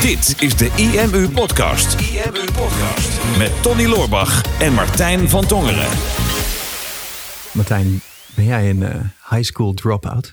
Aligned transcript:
Dit 0.00 0.34
is 0.42 0.56
de 0.56 0.70
IMU 0.76 1.28
Podcast. 1.28 2.00
IMU 2.00 2.44
Podcast. 2.52 3.38
Met 3.38 3.62
Tony 3.62 3.86
Loorbach 3.86 4.60
en 4.60 4.72
Martijn 4.72 5.28
van 5.28 5.46
Tongeren. 5.46 5.88
Martijn, 7.52 8.00
ben 8.34 8.44
jij 8.44 8.70
een 8.70 8.82
eh, 8.82 9.00
high 9.30 9.42
school 9.42 9.74
dropout? 9.74 10.32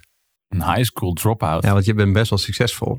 Een 0.50 0.64
high 0.64 0.84
school 0.84 1.14
dropout. 1.14 1.64
Ja, 1.64 1.74
want 1.74 1.86
je 1.86 1.94
bent 1.94 2.14
best 2.14 2.30
wel 2.30 2.40
succesvol. 2.40 2.94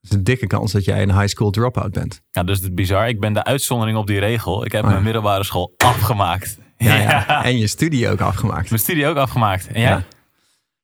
Het 0.00 0.10
is 0.10 0.16
een 0.16 0.24
dikke 0.24 0.46
kans 0.46 0.72
dat 0.72 0.84
jij 0.84 1.02
een 1.02 1.12
high 1.12 1.26
school 1.28 1.50
dropout 1.50 1.90
bent. 1.92 2.20
Ja, 2.30 2.42
dus 2.42 2.56
het 2.56 2.64
is 2.68 2.74
bizar. 2.74 3.08
Ik 3.08 3.20
ben 3.20 3.32
de 3.32 3.44
uitzondering 3.44 3.98
op 3.98 4.06
die 4.06 4.18
regel. 4.18 4.64
Ik 4.64 4.72
heb 4.72 4.80
Oh 4.80 4.86
ja. 4.86 4.92
mijn 4.92 5.04
middelbare 5.04 5.44
school 5.44 5.74
afgemaakt. 5.76 6.58
Ja, 6.76 6.94
ja. 6.94 7.26
En 7.44 7.58
je 7.58 7.66
studie 7.66 8.08
ook 8.10 8.20
afgemaakt. 8.20 8.68
Mijn 8.70 8.82
studie 8.82 9.06
ook 9.06 9.16
afgemaakt. 9.16 9.66
En 9.66 9.80
jij? 9.80 9.90
Ja. 9.90 10.04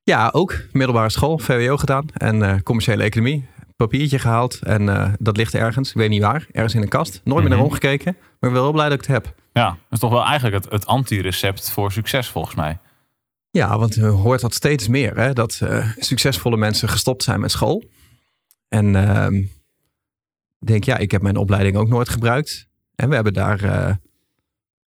Ja, 0.02 0.28
ook 0.32 0.56
middelbare 0.72 1.10
school, 1.10 1.38
VWO 1.38 1.76
gedaan 1.76 2.06
en 2.12 2.42
eh, 2.42 2.60
commerciële 2.62 3.02
economie. 3.02 3.46
Papiertje 3.76 4.18
gehaald 4.18 4.58
en 4.62 4.88
eh, 4.88 5.12
dat 5.18 5.36
ligt 5.36 5.54
ergens, 5.54 5.88
ik 5.88 5.94
weet 5.96 6.08
niet 6.08 6.22
waar, 6.22 6.46
ergens 6.52 6.74
in 6.74 6.82
een 6.82 6.88
kast. 6.88 7.20
Nooit 7.24 7.40
meer 7.40 7.48
naar 7.48 7.58
Mhm. 7.58 7.66
omgekeken, 7.66 8.12
maar 8.18 8.22
ik 8.24 8.38
ben 8.40 8.52
wel 8.52 8.72
blij 8.72 8.88
dat 8.88 8.94
ik 9.00 9.06
het 9.06 9.10
heb. 9.24 9.34
Ja, 9.52 9.68
dat 9.68 9.76
is 9.90 9.98
toch 9.98 10.10
wel 10.10 10.24
eigenlijk 10.24 10.64
het, 10.64 10.72
het 10.72 10.86
anti-recept 10.86 11.70
voor 11.70 11.92
succes 11.92 12.28
volgens 12.28 12.54
mij. 12.54 12.78
Ja, 13.50 13.78
want 13.78 13.94
je 13.94 14.04
hoort 14.06 14.40
dat 14.40 14.54
steeds 14.54 14.88
meer, 14.88 15.16
hè? 15.16 15.32
dat 15.32 15.60
eh, 15.62 15.90
succesvolle 15.98 16.56
mensen 16.56 16.88
gestopt 16.88 17.22
zijn 17.22 17.40
met 17.40 17.50
school. 17.50 17.84
En 18.68 18.96
ehm, 18.96 19.42
denk, 20.58 20.84
ja, 20.84 20.96
ik 20.96 21.10
heb 21.10 21.22
mijn 21.22 21.36
opleiding 21.36 21.76
ook 21.76 21.88
nooit 21.88 22.08
gebruikt. 22.08 22.68
En 22.94 23.08
we 23.08 23.14
hebben 23.14 23.32
daar, 23.32 23.62
eh, 23.64 23.94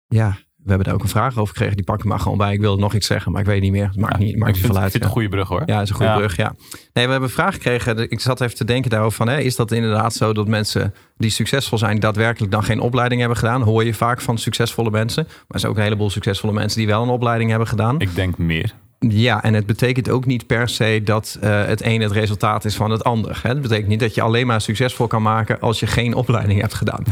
ja, 0.08 0.38
we 0.68 0.74
hebben 0.74 0.92
daar 0.92 1.02
ook 1.02 1.04
een 1.04 1.20
vraag 1.22 1.38
over 1.38 1.48
gekregen. 1.48 1.76
Die 1.76 1.86
pak 1.86 2.00
ik 2.00 2.06
maar 2.06 2.20
gewoon 2.20 2.38
bij. 2.38 2.54
Ik 2.54 2.60
wilde 2.60 2.82
nog 2.82 2.94
iets 2.94 3.08
zeggen, 3.08 3.32
maar 3.32 3.42
ik 3.42 3.48
weet 3.48 3.62
niet 3.62 3.72
meer. 3.72 3.88
Het 3.88 3.96
maakt 3.96 4.18
niet, 4.18 4.36
maakt 4.36 4.42
ik 4.42 4.48
niet 4.48 4.58
vind, 4.58 4.74
veel 4.74 4.82
uit. 4.82 4.94
het 4.94 5.02
ja. 5.02 5.08
een 5.08 5.14
goede 5.14 5.30
brug 5.30 5.48
hoor. 5.48 5.64
Ja, 5.66 5.74
dat 5.74 5.84
is 5.84 5.90
een 5.90 5.96
goede 5.96 6.12
Ja. 6.12 6.18
brug, 6.18 6.36
ja. 6.36 6.54
Nee, 6.94 7.06
we 7.06 7.12
hebben 7.12 7.22
een 7.22 7.36
vraag 7.36 7.54
gekregen. 7.54 8.12
Ik 8.12 8.20
zat 8.20 8.42
even 8.42 8.56
te 8.56 8.66
denken 8.66 8.90
daarover 8.90 9.18
van... 9.18 9.28
Hè, 9.28 9.40
is 9.40 9.56
dat 9.56 9.72
inderdaad 9.72 10.14
zo 10.14 10.34
dat 10.34 10.48
mensen 10.48 10.94
die 11.18 11.30
succesvol 11.30 11.78
zijn... 11.78 12.00
daadwerkelijk 12.00 12.52
dan 12.52 12.64
geen 12.64 12.80
opleiding 12.80 13.20
hebben 13.20 13.38
gedaan? 13.38 13.62
Hoor 13.62 13.84
je 13.84 13.94
vaak 13.94 14.22
van 14.22 14.38
succesvolle 14.38 14.90
mensen. 14.90 15.24
Maar 15.24 15.46
er 15.48 15.60
zijn 15.60 15.72
ook 15.72 15.78
een 15.78 15.84
heleboel 15.84 16.10
succesvolle 16.10 16.54
mensen... 16.54 16.78
die 16.78 16.88
wel 16.88 17.04
een 17.04 17.10
opleiding 17.10 17.50
hebben 17.50 17.68
gedaan. 17.68 18.00
Ik 18.00 18.16
denk 18.16 18.38
meer. 18.38 18.74
Ja, 19.00 19.44
en 19.44 19.54
het 19.54 19.66
betekent 19.66 20.10
ook 20.10 20.26
niet 20.26 20.48
per 20.48 20.70
se 20.70 21.02
dat 21.04 21.38
eh, 21.42 21.66
het 21.66 21.86
een 21.86 22.02
het 22.02 22.12
resultaat 22.12 22.66
is 22.66 22.76
van 22.76 22.92
het 22.92 23.04
ander. 23.04 23.40
Hè? 23.44 23.50
Het 23.50 23.62
betekent 23.62 23.88
niet 23.88 24.00
dat 24.00 24.16
je 24.16 24.22
alleen 24.22 24.48
maar 24.48 24.62
succesvol 24.62 25.08
kan 25.08 25.22
maken... 25.22 25.60
als 25.60 25.80
je 25.80 25.88
geen 25.88 26.14
opleiding 26.14 26.62
hebt 26.62 26.74
gedaan. 26.74 27.04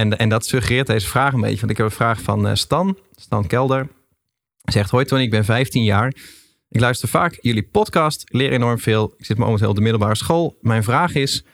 En, 0.00 0.18
en 0.18 0.28
dat 0.28 0.46
suggereert 0.46 0.86
deze 0.86 1.06
vraag 1.06 1.32
een 1.32 1.40
beetje. 1.40 1.60
Want 1.60 1.70
ik 1.70 1.76
heb 1.76 1.86
een 1.86 1.92
vraag 1.92 2.22
van 2.22 2.46
eh, 2.46 2.54
Stan, 2.54 2.98
Stan 3.14 3.46
Kelder. 3.46 3.88
Hij 4.62 4.72
zegt, 4.72 4.90
hoi 4.90 5.04
Tony, 5.04 5.22
ik 5.22 5.30
ben 5.30 5.44
15 5.44 5.84
jaar... 5.84 6.14
Ik 6.68 6.80
luister 6.80 7.08
vaak 7.08 7.38
jullie 7.40 7.62
podcast, 7.62 8.24
leer 8.26 8.52
enorm 8.52 8.78
veel. 8.78 9.14
Ik 9.16 9.24
zit 9.24 9.36
momenteel 9.36 9.68
op 9.68 9.74
de 9.74 9.80
middelbare 9.80 10.14
school. 10.14 10.58
Mijn 10.60 10.82
vraag 10.82 11.14
is: 11.14 11.44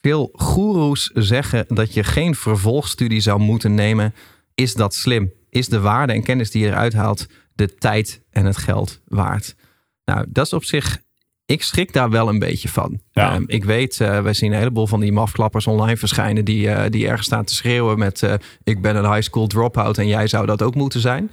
veel 0.00 0.28
goeroes 0.32 1.10
zeggen 1.14 1.64
dat 1.68 1.94
je 1.94 2.04
geen 2.04 2.34
vervolgstudie 2.34 3.20
zou 3.20 3.40
moeten 3.40 3.74
nemen. 3.74 4.14
Is 4.54 4.74
dat 4.74 4.94
slim? 4.94 5.32
Is 5.50 5.68
de 5.68 5.80
waarde 5.80 6.12
en 6.12 6.22
kennis 6.22 6.50
die 6.50 6.62
je 6.62 6.68
eruit 6.68 6.92
haalt 6.92 7.26
de 7.54 7.74
tijd 7.74 8.22
en 8.30 8.44
het 8.44 8.56
geld 8.56 9.00
waard? 9.04 9.56
Nou, 10.04 10.26
dat 10.28 10.46
is 10.46 10.52
op 10.52 10.64
zich. 10.64 11.02
Ik 11.46 11.62
schrik 11.62 11.92
daar 11.92 12.10
wel 12.10 12.28
een 12.28 12.38
beetje 12.38 12.68
van. 12.68 13.00
Ja. 13.12 13.32
Ehm, 13.32 13.42
ik 13.46 13.64
weet, 13.64 14.00
eh 14.00 14.20
wij 14.20 14.34
zien 14.34 14.52
een 14.52 14.58
heleboel 14.58 14.86
van 14.86 15.00
die 15.00 15.12
mafklappers 15.12 15.66
online 15.66 15.96
verschijnen 15.96 16.44
die, 16.44 16.70
eh, 16.70 16.90
die 16.90 17.08
ergens 17.08 17.26
staan 17.26 17.44
te 17.44 17.54
schreeuwen 17.54 17.98
met 17.98 18.22
eh, 18.22 18.34
ik 18.62 18.82
ben 18.82 18.96
een 18.96 19.12
high 19.12 19.22
school 19.22 19.46
dropout 19.46 19.98
en 19.98 20.06
jij 20.06 20.26
zou 20.26 20.46
dat 20.46 20.62
ook 20.62 20.74
moeten 20.74 21.00
zijn. 21.00 21.30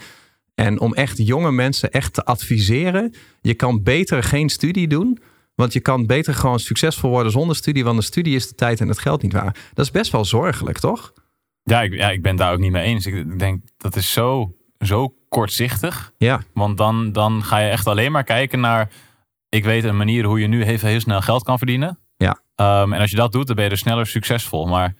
En 0.55 0.79
om 0.79 0.93
echt 0.93 1.17
jonge 1.17 1.51
mensen 1.51 1.91
echt 1.91 2.13
te 2.13 2.25
adviseren, 2.25 3.13
je 3.41 3.53
kan 3.53 3.83
beter 3.83 4.23
geen 4.23 4.49
studie 4.49 4.87
doen. 4.87 5.19
Want 5.55 5.73
je 5.73 5.79
kan 5.79 6.05
beter 6.05 6.33
gewoon 6.33 6.59
succesvol 6.59 7.09
worden 7.09 7.31
zonder 7.31 7.55
studie. 7.55 7.83
Want 7.83 7.97
de 7.97 8.03
studie 8.03 8.35
is 8.35 8.47
de 8.47 8.55
tijd 8.55 8.81
en 8.81 8.87
het 8.87 8.99
geld 8.99 9.21
niet 9.21 9.33
waar. 9.33 9.55
Dat 9.73 9.85
is 9.85 9.91
best 9.91 10.11
wel 10.11 10.25
zorgelijk, 10.25 10.79
toch? 10.79 11.13
Ja 11.63 11.81
ik, 11.81 11.93
ja, 11.93 12.09
ik 12.09 12.21
ben 12.21 12.35
daar 12.35 12.53
ook 12.53 12.59
niet 12.59 12.71
mee 12.71 12.83
eens. 12.83 13.05
Ik, 13.05 13.13
ik 13.13 13.39
denk 13.39 13.61
dat 13.77 13.95
is 13.95 14.11
zo, 14.11 14.55
zo 14.79 15.15
kortzichtig. 15.29 16.13
Ja, 16.17 16.41
Want 16.53 16.77
dan, 16.77 17.11
dan 17.11 17.43
ga 17.43 17.57
je 17.57 17.69
echt 17.69 17.87
alleen 17.87 18.11
maar 18.11 18.23
kijken 18.23 18.59
naar... 18.59 18.89
Ik 19.53 19.63
weet 19.63 19.83
een 19.83 19.97
manier 19.97 20.25
hoe 20.25 20.39
je 20.39 20.47
nu 20.47 20.63
even 20.63 20.87
heel 20.89 20.99
snel 20.99 21.21
geld 21.21 21.43
kan 21.43 21.57
verdienen. 21.57 21.99
Ja. 22.17 22.41
Ehm, 22.55 22.93
en 22.93 22.99
als 23.01 23.09
je 23.09 23.15
dat 23.15 23.31
doet, 23.31 23.47
dan 23.47 23.55
ben 23.55 23.63
je 23.63 23.69
dus 23.69 23.79
sneller 23.79 24.05
succesvol. 24.07 24.65
Maar 24.67 24.95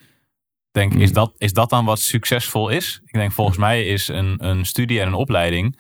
denk, 0.72 0.91
Hmm. 0.91 1.02
is, 1.02 1.14
dat, 1.14 1.34
is 1.38 1.53
dat 1.53 1.69
dan 1.69 1.86
wat 1.86 2.00
succesvol 2.00 2.69
is? 2.69 3.02
Ik 3.06 3.14
denk, 3.14 3.31
volgens 3.31 3.58
mij 3.58 3.86
is 3.86 4.08
een, 4.08 4.36
een 4.47 4.66
studie 4.66 5.00
en 5.02 5.08
een 5.08 5.14
opleiding... 5.14 5.80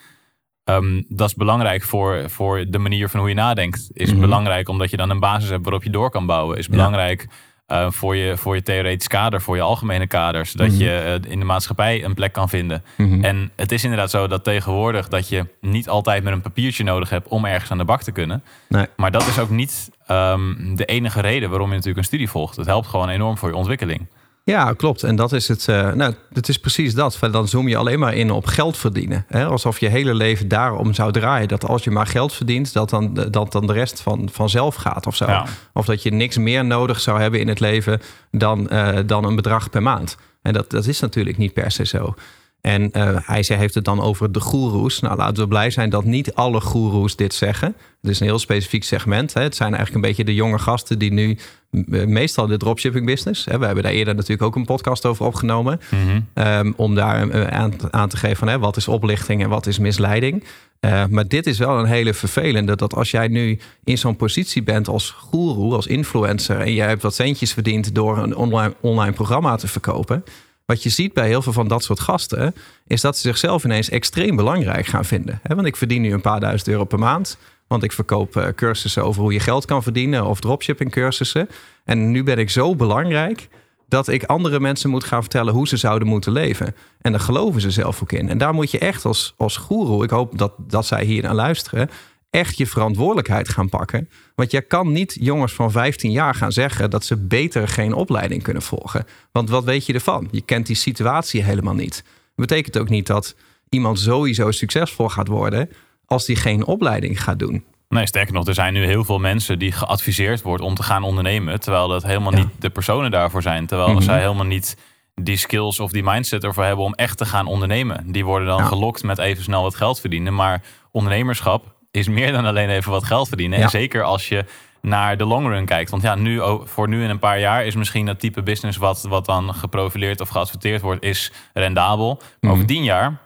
ehm, 0.63 1.01
dat 1.07 1.27
is 1.27 1.35
belangrijk 1.35 1.83
voor, 1.83 2.29
voor 2.29 2.65
de 2.69 2.77
manier 2.79 3.09
van 3.09 3.19
hoe 3.19 3.29
je 3.29 3.35
nadenkt. 3.35 3.89
Is 3.93 4.11
Mhm. 4.11 4.19
belangrijk 4.19 4.69
omdat 4.69 4.89
je 4.89 4.97
dan 4.97 5.09
een 5.09 5.19
basis 5.19 5.49
hebt 5.49 5.63
waarop 5.63 5.83
je 5.83 5.89
door 5.89 6.09
kan 6.09 6.25
bouwen. 6.25 6.57
Is 6.57 6.67
belangrijk 6.69 7.27
eh, 7.65 7.91
voor, 7.91 8.15
je, 8.15 8.37
voor 8.37 8.55
je 8.55 8.63
theoretisch 8.63 9.07
kader, 9.07 9.41
voor 9.41 9.55
je 9.55 9.61
algemene 9.61 10.07
kader. 10.07 10.45
Zodat 10.45 10.67
Mhm. 10.67 10.77
je 10.81 10.97
eh, 11.23 11.31
in 11.31 11.39
de 11.39 11.45
maatschappij 11.45 12.03
een 12.03 12.13
plek 12.13 12.33
kan 12.33 12.49
vinden. 12.49 12.83
Mhm. 12.97 13.23
En 13.23 13.51
het 13.55 13.71
is 13.71 13.83
inderdaad 13.83 14.09
zo 14.09 14.27
dat 14.27 14.43
tegenwoordig 14.43 15.07
dat 15.07 15.29
je 15.29 15.45
niet 15.61 15.89
altijd 15.89 16.23
met 16.23 16.33
een 16.33 16.41
papiertje 16.41 16.83
nodig 16.83 17.09
hebt 17.09 17.27
om 17.27 17.45
ergens 17.45 17.71
aan 17.71 17.77
de 17.77 17.85
bak 17.85 18.01
te 18.03 18.11
kunnen. 18.11 18.43
Nee. 18.69 18.85
Maar 18.95 19.11
dat 19.11 19.27
is 19.27 19.39
ook 19.39 19.49
niet 19.49 19.89
ehm, 20.07 20.75
de 20.75 20.85
enige 20.85 21.21
reden 21.21 21.49
waarom 21.49 21.67
je 21.67 21.73
natuurlijk 21.73 21.99
een 21.99 22.05
studie 22.07 22.29
volgt. 22.29 22.55
Het 22.55 22.65
helpt 22.65 22.87
gewoon 22.87 23.09
enorm 23.09 23.37
voor 23.37 23.49
je 23.49 23.55
ontwikkeling. 23.55 24.07
Ja, 24.45 24.73
klopt. 24.73 25.03
En 25.03 25.15
dat 25.15 25.31
is 25.31 25.47
het. 25.47 25.67
eh, 25.67 25.91
nou, 25.93 26.13
het 26.33 26.49
is 26.49 26.57
precies 26.57 26.93
dat. 26.93 27.19
Dan 27.31 27.47
zoom 27.47 27.67
je 27.67 27.77
alleen 27.77 27.99
maar 27.99 28.13
in 28.13 28.31
op 28.31 28.45
geld 28.45 28.77
verdienen. 28.77 29.25
Hè? 29.27 29.45
Alsof 29.45 29.79
je 29.79 29.87
hele 29.89 30.13
leven 30.13 30.47
daarom 30.47 30.93
zou 30.93 31.11
draaien. 31.11 31.47
Dat 31.47 31.67
als 31.67 31.83
je 31.83 31.91
maar 31.91 32.07
geld 32.07 32.33
verdient, 32.33 32.73
dat 32.73 32.89
dan, 32.89 33.13
dat 33.31 33.51
dan 33.51 33.67
de 33.67 33.73
rest 33.73 34.01
van, 34.01 34.29
vanzelf 34.31 34.75
gaat 34.75 35.07
of 35.07 35.15
zo. 35.15 35.25
Ja. 35.25 35.45
Of 35.73 35.85
dat 35.85 36.03
je 36.03 36.11
niks 36.11 36.37
meer 36.37 36.65
nodig 36.65 36.99
zou 36.99 37.21
hebben 37.21 37.39
in 37.39 37.47
het 37.47 37.59
leven 37.59 38.01
dan, 38.31 38.69
eh, 38.69 38.97
dan 39.05 39.23
een 39.23 39.35
bedrag 39.35 39.69
per 39.69 39.81
maand. 39.81 40.17
En 40.41 40.53
dat, 40.53 40.69
dat 40.69 40.85
is 40.87 40.99
natuurlijk 40.99 41.37
niet 41.37 41.53
per 41.53 41.71
se 41.71 41.85
zo. 41.85 42.15
En 42.63 42.91
eh, 42.91 43.17
hij 43.23 43.43
zei, 43.43 43.59
heeft 43.59 43.75
het 43.75 43.85
dan 43.85 44.01
over 44.01 44.31
de 44.31 44.39
goeroes. 44.39 44.99
Nou, 44.99 45.17
laten 45.17 45.43
we 45.43 45.47
blij 45.47 45.69
zijn 45.69 45.89
dat 45.89 46.03
niet 46.03 46.33
alle 46.33 46.61
goeroes 46.61 47.15
dit 47.15 47.33
zeggen. 47.33 47.75
Het 48.01 48.11
is 48.11 48.19
een 48.19 48.25
heel 48.25 48.39
specifiek 48.39 48.83
segment. 48.83 49.33
Hè. 49.33 49.41
Het 49.41 49.55
zijn 49.55 49.73
eigenlijk 49.73 49.95
een 49.95 50.09
beetje 50.09 50.23
de 50.23 50.35
jonge 50.35 50.59
gasten 50.59 50.99
die 50.99 51.11
nu 51.11 51.37
eh, 51.73 52.05
meestal 52.05 52.47
de 52.47 52.57
dropshipping 52.57 53.05
business. 53.05 53.45
Hè. 53.45 53.59
We 53.59 53.65
hebben 53.65 53.83
daar 53.83 53.93
eerder 53.93 54.15
natuurlijk 54.15 54.41
ook 54.41 54.55
een 54.55 54.65
podcast 54.65 55.05
over 55.05 55.25
opgenomen. 55.25 55.81
Mhm. 55.89 56.21
Ehm, 56.33 56.71
om 56.75 56.95
daar 56.95 57.29
eh, 57.29 57.47
aan, 57.47 57.73
aan 57.91 58.09
te 58.09 58.17
geven 58.17 58.37
van 58.37 58.47
hè, 58.47 58.59
wat 58.59 58.77
is 58.77 58.87
oplichting 58.87 59.43
en 59.43 59.49
wat 59.49 59.67
is 59.67 59.79
misleiding. 59.79 60.43
Eh, 60.79 61.05
maar 61.09 61.27
dit 61.27 61.45
is 61.45 61.57
wel 61.57 61.79
een 61.79 61.85
hele 61.85 62.13
vervelende. 62.13 62.75
Dat 62.75 62.95
als 62.95 63.11
jij 63.11 63.27
nu 63.27 63.59
in 63.83 63.97
zo'n 63.97 64.15
positie 64.15 64.63
bent 64.63 64.87
als 64.87 65.09
goeroe, 65.09 65.73
als 65.73 65.87
influencer. 65.87 66.59
en 66.59 66.73
jij 66.73 66.87
hebt 66.87 67.01
wat 67.01 67.15
centjes 67.15 67.53
verdiend 67.53 67.95
door 67.95 68.17
een 68.17 68.35
online, 68.35 68.73
online 68.81 69.13
programma 69.13 69.55
te 69.55 69.67
verkopen. 69.67 70.23
Wat 70.65 70.83
je 70.83 70.89
ziet 70.89 71.13
bij 71.13 71.27
heel 71.27 71.41
veel 71.41 71.53
van 71.53 71.67
dat 71.67 71.83
soort 71.83 71.99
gasten. 71.99 72.53
is 72.87 73.01
dat 73.01 73.17
ze 73.17 73.21
zichzelf 73.21 73.63
ineens 73.63 73.89
extreem 73.89 74.35
belangrijk 74.35 74.85
gaan 74.85 75.05
vinden. 75.05 75.41
Want 75.43 75.67
ik 75.67 75.75
verdien 75.75 76.01
nu 76.01 76.13
een 76.13 76.21
paar 76.21 76.39
duizend 76.39 76.69
euro 76.69 76.83
per 76.85 76.99
maand. 76.99 77.37
Want 77.67 77.83
ik 77.83 77.91
verkoop 77.91 78.35
eh, 78.35 78.47
cursussen 78.55 79.03
over 79.03 79.21
hoe 79.21 79.33
je 79.33 79.39
geld 79.39 79.65
kan 79.65 79.83
verdienen. 79.83 80.25
of 80.25 80.39
dropshipping 80.39 80.91
cursussen. 80.91 81.49
En 81.83 82.11
nu 82.11 82.23
ben 82.23 82.37
ik 82.37 82.49
zo 82.49 82.75
belangrijk 82.75 83.49
dat 83.87 84.07
ik 84.07 84.23
andere 84.23 84.59
mensen 84.59 84.89
moet 84.89 85.03
gaan 85.03 85.21
vertellen 85.21 85.53
hoe 85.53 85.67
ze 85.67 85.77
zouden 85.77 86.07
moeten 86.07 86.31
leven. 86.31 86.75
En 87.01 87.11
daar 87.11 87.21
geloven 87.21 87.61
ze 87.61 87.71
zelf 87.71 88.01
ook 88.01 88.11
in. 88.11 88.29
En 88.29 88.37
daar 88.37 88.53
moet 88.53 88.71
je 88.71 88.79
echt 88.79 89.05
als, 89.05 89.33
als 89.37 89.57
goeroe, 89.57 90.03
ik 90.03 90.09
hoop 90.09 90.37
dat, 90.37 90.53
dat 90.57 90.85
zij 90.85 91.05
hier 91.05 91.21
naar 91.21 91.33
luisteren, 91.33 91.89
echt 92.33 92.57
je 92.57 92.67
verantwoordelijkheid 92.67 93.49
gaan 93.49 93.69
pakken. 93.69 94.09
Want 94.35 94.51
jij 94.51 94.61
kan 94.61 94.91
niet 94.91 95.17
jongens 95.19 95.53
van 95.53 95.71
15 95.71 96.11
jaar 96.11 96.35
gaan 96.35 96.51
zeggen 96.51 96.89
dat 96.89 97.05
ze 97.05 97.17
beter 97.17 97.67
geen 97.67 97.93
opleiding 97.93 98.43
kunnen 98.43 98.61
volgen. 98.63 99.05
Want 99.31 99.49
wat 99.49 99.63
weet 99.63 99.85
je 99.85 99.93
ervan? 99.93 100.27
Je 100.31 100.41
kent 100.41 100.65
die 100.67 100.75
situatie 100.75 101.43
helemaal 101.43 101.73
niet. 101.73 101.95
Dat 102.35 102.47
betekent 102.47 102.77
ook 102.77 102.89
niet 102.89 103.07
dat 103.07 103.35
iemand 103.69 103.99
sowieso 103.99 104.51
succesvol 104.51 105.09
gaat 105.09 105.27
worden 105.27 105.69
als 106.05 106.25
die 106.25 106.35
geen 106.35 106.65
opleiding 106.65 107.23
gaat 107.23 107.39
doen. 107.39 107.63
Nee, 107.89 108.07
sterker 108.07 108.33
nog, 108.33 108.47
er 108.47 108.53
zijn 108.53 108.73
nu 108.73 108.85
heel 108.85 109.03
veel 109.03 109.19
mensen 109.19 109.59
die 109.59 109.71
geadviseerd 109.71 110.41
wordt 110.41 110.63
om 110.63 110.75
te 110.75 110.83
gaan 110.83 111.03
ondernemen. 111.03 111.59
Terwijl 111.59 111.87
dat 111.87 112.03
helemaal 112.03 112.31
Ja. 112.31 112.37
niet 112.37 112.49
de 112.59 112.69
personen 112.69 113.11
daarvoor 113.11 113.41
zijn. 113.41 113.65
Terwijl 113.65 113.91
Mhm. 113.93 114.01
zij 114.01 114.19
helemaal 114.19 114.45
niet 114.45 114.77
die 115.15 115.37
skills 115.37 115.79
of 115.79 115.91
die 115.91 116.03
mindset 116.03 116.43
ervoor 116.43 116.63
hebben 116.63 116.85
om 116.85 116.93
echt 116.93 117.17
te 117.17 117.25
gaan 117.25 117.45
ondernemen. 117.45 118.11
Die 118.11 118.25
worden 118.25 118.47
dan 118.47 118.57
Ja. 118.57 118.65
gelokt 118.65 119.03
met 119.03 119.17
even 119.17 119.43
snel 119.43 119.61
wat 119.61 119.75
geld 119.75 119.99
verdienen. 119.99 120.33
Maar 120.35 120.61
ondernemerschap 120.91 121.72
is 121.93 122.07
meer 122.07 122.31
dan 122.31 122.45
alleen 122.45 122.69
even 122.69 122.91
wat 122.91 123.03
geld 123.03 123.27
verdienen. 123.27 123.57
Ja. 123.57 123.63
En 123.63 123.69
zeker 123.69 124.03
als 124.03 124.27
je 124.27 124.45
naar 124.81 125.17
de 125.17 125.25
long 125.25 125.47
run 125.47 125.65
kijkt. 125.65 125.89
Want 125.89 126.03
ja, 126.03 126.15
nu, 126.15 126.41
voor 126.63 126.87
nu 126.87 127.03
in 127.03 127.09
een 127.09 127.19
paar 127.19 127.39
jaar 127.39 127.65
is 127.65 127.75
misschien 127.75 128.05
dat 128.05 128.19
type 128.19 128.43
business 128.43 128.77
wat, 128.77 129.01
wat 129.01 129.25
dan 129.25 129.53
geprofileerd 129.53 130.21
of 130.21 130.29
geadverteerd 130.29 130.81
wordt, 130.81 131.03
is 131.03 131.31
rendabel. 131.53 132.15
Maar 132.19 132.27
Mhm. 132.39 132.51
over 132.53 132.65
tien 132.65 132.83
jaar, 132.83 133.17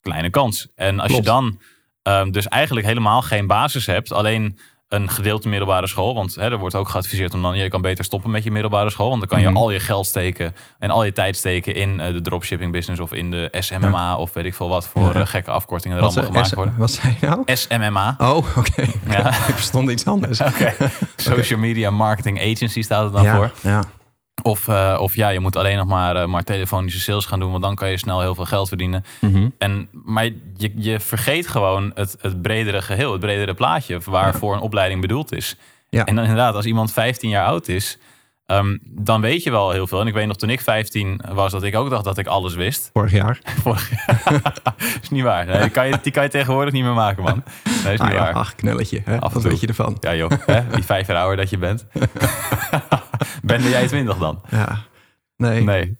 kleine 0.00 0.30
kans. 0.30 0.68
En 0.74 1.00
als 1.00 1.08
Klopt. 1.10 1.24
je 1.24 1.30
dan 1.30 1.58
ehm, 2.02 2.30
dus 2.30 2.48
eigenlijk 2.48 2.86
helemaal 2.86 3.22
geen 3.22 3.46
basis 3.46 3.86
hebt, 3.86 4.12
alleen 4.12 4.58
een 4.92 5.08
gedeelte 5.10 5.48
middelbare 5.48 5.86
school. 5.86 6.14
Want 6.14 6.34
hè, 6.34 6.50
er 6.50 6.58
wordt 6.58 6.74
ook 6.74 6.88
geadviseerd 6.88 7.34
om 7.34 7.42
dan, 7.42 7.56
je 7.56 7.68
kan 7.68 7.80
beter 7.80 8.04
stoppen 8.04 8.30
met 8.30 8.44
je 8.44 8.50
middelbare 8.50 8.90
school. 8.90 9.08
Want 9.08 9.20
dan 9.20 9.28
kan 9.28 9.40
je 9.40 9.46
Mhm. 9.48 9.56
al 9.56 9.70
je 9.70 9.80
geld 9.80 10.06
steken 10.06 10.54
en 10.78 10.90
al 10.90 11.04
je 11.04 11.12
tijd 11.12 11.36
steken 11.36 11.74
in 11.74 12.00
eh, 12.00 12.12
de 12.12 12.20
dropshipping 12.20 12.72
business 12.72 13.00
of 13.00 13.12
in 13.12 13.30
de 13.30 13.48
SMMA 13.60 14.16
of 14.16 14.32
weet 14.32 14.44
ik 14.44 14.54
veel 14.54 14.68
wat 14.68 14.86
voor 14.88 15.02
Ja. 15.14 15.20
eh, 15.20 15.26
gekke 15.26 15.50
afkortingen 15.50 15.96
er 15.96 16.02
Wat, 16.02 16.12
allemaal 16.16 16.32
gemaakt 16.32 16.54
worden. 16.54 16.74
wat 16.78 16.90
zei 16.90 17.16
je 17.20 17.26
nou? 17.26 17.42
SMMA. 17.46 18.14
Oh, 18.18 18.36
oké. 18.56 18.84
Ja. 19.10 19.28
Ik 19.28 19.34
verstond 19.54 19.90
iets 19.90 20.04
anders. 20.06 20.40
Oké. 20.50 20.74
Social 21.16 21.58
Media 21.58 21.90
Marketing 21.90 22.40
Agency 22.40 22.82
staat 22.82 23.04
het 23.04 23.12
dan 23.12 23.26
voor. 23.36 23.50
ja. 23.60 23.82
Of, 24.42 24.68
uh, 24.68 24.98
of 25.00 25.14
ja, 25.16 25.28
je 25.28 25.40
moet 25.40 25.56
alleen 25.56 25.76
nog 25.76 25.86
maar, 25.86 26.16
uh, 26.16 26.26
maar 26.26 26.44
telefonische 26.44 27.00
sales 27.00 27.26
gaan 27.26 27.40
doen, 27.40 27.50
want 27.50 27.62
dan 27.62 27.74
kan 27.74 27.90
je 27.90 27.96
snel 27.96 28.20
heel 28.20 28.34
veel 28.34 28.44
geld 28.44 28.68
verdienen. 28.68 29.04
Mhm. 29.20 29.48
En, 29.58 29.88
maar 29.92 30.24
je, 30.56 30.72
je 30.76 31.00
vergeet 31.00 31.46
gewoon 31.46 31.90
het, 31.94 32.16
het 32.20 32.42
bredere 32.42 32.82
geheel, 32.82 33.12
het 33.12 33.20
bredere 33.20 33.54
plaatje 33.54 34.00
waarvoor 34.04 34.54
een 34.54 34.60
opleiding 34.60 35.00
bedoeld 35.00 35.32
is. 35.32 35.56
Ja. 35.88 36.04
En 36.04 36.14
dan 36.14 36.24
inderdaad, 36.24 36.54
als 36.54 36.64
iemand 36.64 36.92
15 36.92 37.28
jaar 37.28 37.46
oud 37.46 37.68
is, 37.68 37.98
um, 38.46 38.78
dan 38.84 39.20
weet 39.20 39.42
je 39.42 39.50
wel 39.50 39.70
heel 39.70 39.86
veel. 39.86 40.00
En 40.00 40.06
ik 40.06 40.14
weet 40.14 40.26
nog 40.26 40.36
toen 40.36 40.50
ik 40.50 40.60
15 40.60 41.20
was, 41.32 41.52
dat 41.52 41.62
ik 41.62 41.76
ook 41.76 41.90
dacht 41.90 42.04
dat 42.04 42.18
ik 42.18 42.26
alles 42.26 42.54
wist. 42.54 42.90
Vorig 42.92 43.12
jaar. 43.12 43.38
Vorig 43.62 43.90
jaar. 44.06 44.42
is 45.02 45.10
niet 45.10 45.22
waar. 45.22 45.46
Nee, 45.46 45.60
die, 45.60 45.70
kan 45.70 45.88
je, 45.88 45.98
die 46.02 46.12
kan 46.12 46.22
je 46.22 46.28
tegenwoordig 46.28 46.72
niet 46.72 46.84
meer 46.84 46.92
maken, 46.94 47.22
man. 47.22 47.42
Nee, 47.84 47.92
is 47.92 48.00
niet 48.00 48.10
ja, 48.12 48.18
waar. 48.18 48.32
ach, 48.32 48.54
knulletje. 48.54 49.02
Hè? 49.04 49.20
Af 49.20 49.34
en 49.34 49.40
toe. 49.40 49.50
weet 49.50 49.60
je 49.60 49.66
ervan? 49.66 49.96
Ja 50.00 50.14
joh, 50.14 50.30
hè? 50.46 50.60
die 50.74 50.84
vijf 50.84 51.06
jaar 51.06 51.16
ouder 51.16 51.36
dat 51.36 51.50
je 51.50 51.58
bent. 51.58 51.86
ben 53.42 53.62
jij 53.62 53.86
20 53.86 54.16
dan? 54.18 54.40
Ja. 54.50 54.78
Nee. 55.36 55.62
Nee. 55.62 55.96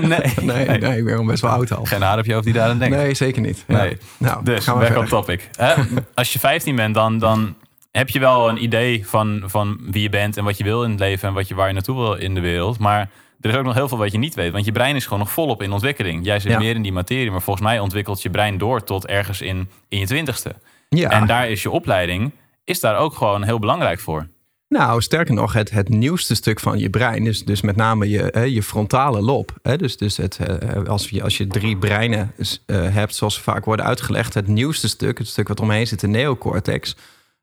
nee. 0.00 0.20
Nee, 0.40 0.78
nee, 0.78 0.98
ik 0.98 1.04
ben 1.04 1.16
al 1.18 1.24
best 1.24 1.42
wel 1.42 1.50
oud 1.50 1.72
al. 1.72 1.84
Geen 1.84 2.02
haar 2.02 2.18
op 2.18 2.24
je 2.24 2.32
hoofd 2.32 2.44
die 2.44 2.54
daar 2.54 2.68
aan 2.68 2.78
denkt. 2.78 2.96
Nee, 2.96 3.14
zeker 3.14 3.42
niet. 3.42 3.64
Ja. 3.66 3.76
Nee. 3.76 3.98
Nou, 4.18 4.44
Dus, 4.44 4.64
gaan 4.64 4.78
we 4.78 4.80
back 4.80 4.96
on 4.96 5.06
verder. 5.08 5.18
topic. 5.18 5.48
Hè? 5.56 5.74
Als 6.14 6.32
je 6.32 6.38
15 6.38 6.76
bent, 6.76 6.94
dan, 6.94 7.18
dan 7.18 7.56
heb 7.96 8.08
je 8.08 8.18
wel 8.18 8.48
een 8.48 8.62
idee 8.62 9.06
van, 9.06 9.42
van 9.46 9.78
wie 9.90 10.02
je 10.02 10.08
bent 10.08 10.36
en 10.36 10.44
wat 10.44 10.58
je 10.58 10.64
wil 10.64 10.84
in 10.84 10.90
het 10.90 11.00
leven 11.00 11.28
en 11.28 11.34
wat 11.34 11.48
je, 11.48 11.54
waar 11.54 11.66
je 11.66 11.72
naartoe 11.72 11.96
wil 11.96 12.14
in 12.14 12.34
de 12.34 12.40
wereld. 12.40 12.78
Maar 12.78 13.10
er 13.40 13.50
is 13.50 13.56
ook 13.56 13.64
nog 13.64 13.74
heel 13.74 13.88
veel 13.88 13.98
wat 13.98 14.12
je 14.12 14.18
niet 14.18 14.34
weet. 14.34 14.52
Want 14.52 14.64
je 14.64 14.72
brein 14.72 14.96
is 14.96 15.04
gewoon 15.04 15.18
nog 15.18 15.30
volop 15.30 15.62
in 15.62 15.72
ontwikkeling. 15.72 16.24
Jij 16.24 16.40
zit 16.40 16.52
Ja. 16.52 16.58
meer 16.58 16.74
in 16.74 16.82
die 16.82 16.92
materie, 16.92 17.30
maar 17.30 17.42
volgens 17.42 17.66
mij 17.66 17.78
ontwikkelt 17.80 18.22
je 18.22 18.30
brein 18.30 18.58
door 18.58 18.84
tot 18.84 19.06
ergens 19.06 19.40
in, 19.40 19.68
in 19.88 19.98
je 19.98 20.06
twintigste. 20.06 20.54
Ja. 20.88 21.10
En 21.10 21.26
daar 21.26 21.48
is 21.48 21.62
je 21.62 21.70
opleiding 21.70 22.32
is 22.64 22.80
daar 22.80 22.98
ook 22.98 23.14
gewoon 23.14 23.44
heel 23.44 23.58
belangrijk 23.58 24.00
voor. 24.00 24.28
Nou, 24.68 25.02
sterker 25.02 25.34
nog, 25.34 25.52
het, 25.52 25.70
het 25.70 25.88
nieuwste 25.88 26.34
stuk 26.34 26.60
van 26.60 26.78
je 26.78 26.90
brein, 26.90 27.24
dus, 27.24 27.44
dus 27.44 27.60
met 27.60 27.76
name 27.76 28.08
je, 28.08 28.28
hè, 28.30 28.42
je 28.42 28.62
frontale 28.62 29.20
lob. 29.22 29.50
Hè, 29.62 29.76
dus 29.76 29.96
dus 29.96 30.16
het, 30.16 30.38
eh, 30.38 30.84
als, 30.84 31.08
je, 31.08 31.22
als 31.22 31.36
je 31.36 31.46
drie 31.46 31.76
breinen 31.76 32.32
eh, 32.66 32.94
hebt, 32.94 33.14
zoals 33.14 33.34
ze 33.34 33.42
vaak 33.42 33.64
worden 33.64 33.84
uitgelegd, 33.84 34.34
het 34.34 34.46
nieuwste 34.48 34.88
stuk, 34.88 35.18
het 35.18 35.26
stuk 35.26 35.48
wat 35.48 35.60
omheen 35.60 35.86
zit, 35.86 36.00
de 36.00 36.06
neocortex. 36.06 36.96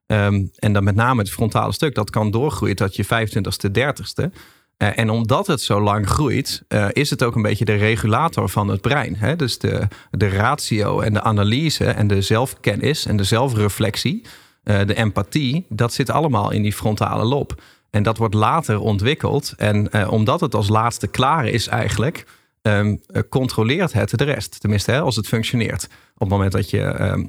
Ehm, 0.06 0.44
en 0.54 0.72
dan 0.72 0.84
met 0.84 0.94
name 0.94 1.20
het 1.20 1.30
frontale 1.30 1.72
stuk, 1.72 1.94
dat 1.94 2.10
kan 2.10 2.30
doorgroeien 2.30 2.76
tot 2.76 2.96
je 2.96 3.04
25ste, 3.04 3.70
30ste. 3.70 4.30
Eh, 4.76 4.98
en 4.98 5.10
omdat 5.10 5.46
het 5.46 5.60
zo 5.60 5.80
lang 5.80 6.08
groeit, 6.08 6.62
eh, 6.68 6.86
is 6.92 7.10
het 7.10 7.22
ook 7.22 7.34
een 7.34 7.42
beetje 7.42 7.64
de 7.64 7.74
regulator 7.74 8.48
van 8.48 8.68
het 8.68 8.80
brein. 8.80 9.16
Hè? 9.16 9.36
Dus 9.36 9.58
de, 9.58 9.88
de 10.10 10.28
ratio 10.28 11.00
en 11.00 11.12
de 11.12 11.22
analyse 11.22 11.84
en 11.84 12.06
de 12.06 12.22
zelfkennis 12.22 13.06
en 13.06 13.16
de 13.16 13.24
zelfreflectie, 13.24 14.24
eh, 14.62 14.86
de 14.86 14.94
empathie, 14.94 15.66
dat 15.68 15.92
zit 15.92 16.10
allemaal 16.10 16.50
in 16.50 16.62
die 16.62 16.72
frontale 16.72 17.24
lob. 17.24 17.62
En 17.90 18.02
dat 18.02 18.16
wordt 18.16 18.34
later 18.34 18.78
ontwikkeld. 18.78 19.54
En 19.56 20.08
omdat 20.08 20.40
het 20.40 20.54
als 20.54 20.68
laatste 20.68 21.06
klaar 21.06 21.46
is 21.46 21.66
eigenlijk, 21.66 22.26
ehm, 22.62 22.96
eh, 23.06 23.22
controleert 23.28 23.92
het 23.92 24.18
de 24.18 24.24
rest. 24.24 24.60
Tenminste, 24.60 24.90
hè, 24.90 25.00
als 25.00 25.16
het 25.16 25.28
functioneert. 25.28 25.84
Op 26.14 26.20
het 26.20 26.28
moment 26.28 26.52
dat 26.52 26.70
je 26.70 26.80
ehm, 26.80 27.24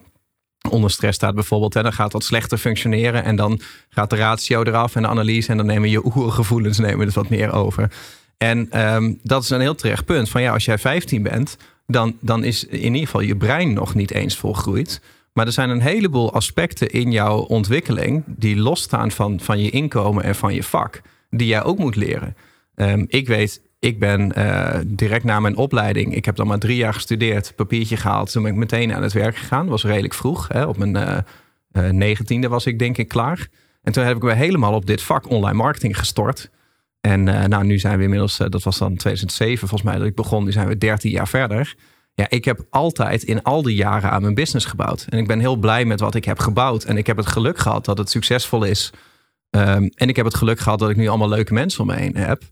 onder 0.70 0.92
stress 0.92 1.16
staat 1.18 1.36
bijvoorbeeld, 1.36 1.74
hè, 1.74 1.84
dan 1.84 1.94
gaat 1.94 2.12
dat 2.12 2.24
slechter 2.24 2.58
functioneren. 2.58 3.24
En 3.24 3.36
dan 3.36 3.60
gaat 3.90 4.10
de 4.10 4.16
ratio 4.16 4.64
eraf 4.64 4.96
en 4.96 5.02
de 5.02 5.08
analyse. 5.08 5.52
En 5.52 5.58
dan 5.58 5.66
nemen 5.66 5.90
je 5.90 6.16
oergevoelens 6.16 6.78
nemen 6.78 7.06
het 7.06 7.16
wat 7.16 7.30
meer 7.30 7.52
over. 7.52 7.92
En 8.38 8.72
ehm, 8.72 9.14
dat 9.24 9.44
is 9.44 9.50
een 9.50 9.62
heel 9.62 9.76
terecht 9.76 10.06
punt. 10.06 10.30
Van 10.30 10.42
ja, 10.42 10.54
als 10.54 10.66
jij 10.66 10.78
15 10.78 11.24
bent, 11.24 11.58
dan, 11.88 12.18
dan 12.22 12.44
is 12.44 12.66
in 12.66 12.84
ieder 12.84 13.06
geval 13.06 13.22
je 13.22 13.36
brein 13.36 13.74
nog 13.74 13.96
niet 13.96 14.12
eens 14.12 14.38
volgroeid. 14.38 15.02
Maar 15.34 15.46
er 15.46 15.52
zijn 15.52 15.70
een 15.70 15.82
heleboel 15.82 16.34
aspecten 16.34 16.90
in 16.90 17.12
jouw 17.12 17.38
ontwikkeling 17.38 18.24
die 18.28 18.58
losstaan 18.58 19.12
van, 19.12 19.40
van 19.40 19.60
je 19.60 19.70
inkomen 19.70 20.24
en 20.24 20.36
van 20.36 20.54
je 20.54 20.64
vak, 20.64 21.02
die 21.30 21.48
jij 21.48 21.64
ook 21.64 21.78
moet 21.78 21.96
leren. 21.96 22.36
Ehm, 22.76 23.06
ik 23.08 23.28
weet, 23.28 23.62
ik 23.86 24.00
ben 24.00 24.32
eh, 24.32 24.80
direct 24.86 25.24
na 25.24 25.40
mijn 25.40 25.56
opleiding, 25.56 26.16
ik 26.16 26.26
heb 26.26 26.36
dan 26.36 26.48
maar 26.48 26.60
drie 26.60 26.76
jaar 26.76 26.94
gestudeerd, 26.94 27.54
papiertje 27.56 27.98
gehaald, 27.98 28.32
toen 28.32 28.44
ben 28.44 28.52
ik 28.52 28.58
meteen 28.58 28.94
aan 28.94 29.04
het 29.04 29.14
werk 29.14 29.36
gegaan. 29.36 29.68
was 29.68 29.84
redelijk 29.84 30.14
vroeg, 30.14 30.48
hè, 30.48 30.66
op 30.66 30.78
mijn 30.78 30.96
eh, 30.96 31.18
eh, 31.72 31.94
negentiende 31.94 32.48
was 32.48 32.66
ik 32.66 32.80
denk 32.80 32.98
ik 32.98 33.08
klaar. 33.08 33.48
En 33.82 33.94
toen 33.94 34.04
heb 34.04 34.16
ik 34.16 34.24
me 34.24 34.34
helemaal 34.34 34.74
op 34.74 34.86
dit 34.86 35.02
vak 35.02 35.30
online 35.30 35.58
marketing 35.58 35.98
gestort. 36.00 36.50
En 37.02 37.24
nou, 37.24 37.64
nu 37.64 37.80
zijn 37.80 37.98
we 37.98 38.04
inmiddels, 38.04 38.38
dat 38.38 38.64
was 38.64 38.78
dan 38.78 38.96
2007 38.96 39.68
volgens 39.68 39.90
mij 39.90 39.98
dat 39.98 40.08
ik 40.08 40.16
begon, 40.16 40.44
nu 40.44 40.52
zijn 40.52 40.68
we 40.68 40.78
13 40.78 41.12
jaar 41.12 41.28
verder. 41.28 41.76
Ja, 42.14 42.26
ik 42.30 42.46
heb 42.46 42.66
altijd 42.70 43.24
in 43.24 43.44
al 43.44 43.62
die 43.62 43.76
jaren 43.76 44.12
aan 44.12 44.22
mijn 44.22 44.34
business 44.34 44.66
gebouwd. 44.66 45.06
En 45.10 45.18
ik 45.18 45.28
ben 45.28 45.40
heel 45.40 45.56
blij 45.56 45.86
met 45.86 46.00
wat 46.00 46.16
ik 46.16 46.26
heb 46.26 46.40
gebouwd. 46.40 46.84
En 46.84 46.98
ik 46.98 47.08
heb 47.08 47.18
het 47.18 47.28
geluk 47.28 47.58
gehad 47.58 47.86
dat 47.86 47.98
het 47.98 48.10
succesvol 48.10 48.64
is. 48.64 48.92
Ehm, 49.50 49.90
en 49.96 50.10
ik 50.10 50.16
heb 50.16 50.26
het 50.26 50.36
geluk 50.36 50.60
gehad 50.60 50.80
dat 50.80 50.90
ik 50.90 50.96
nu 50.96 51.08
allemaal 51.08 51.30
leuke 51.30 51.54
mensen 51.54 51.82
om 51.82 51.88
me 51.88 51.96
heen 51.96 52.18
heb. 52.18 52.44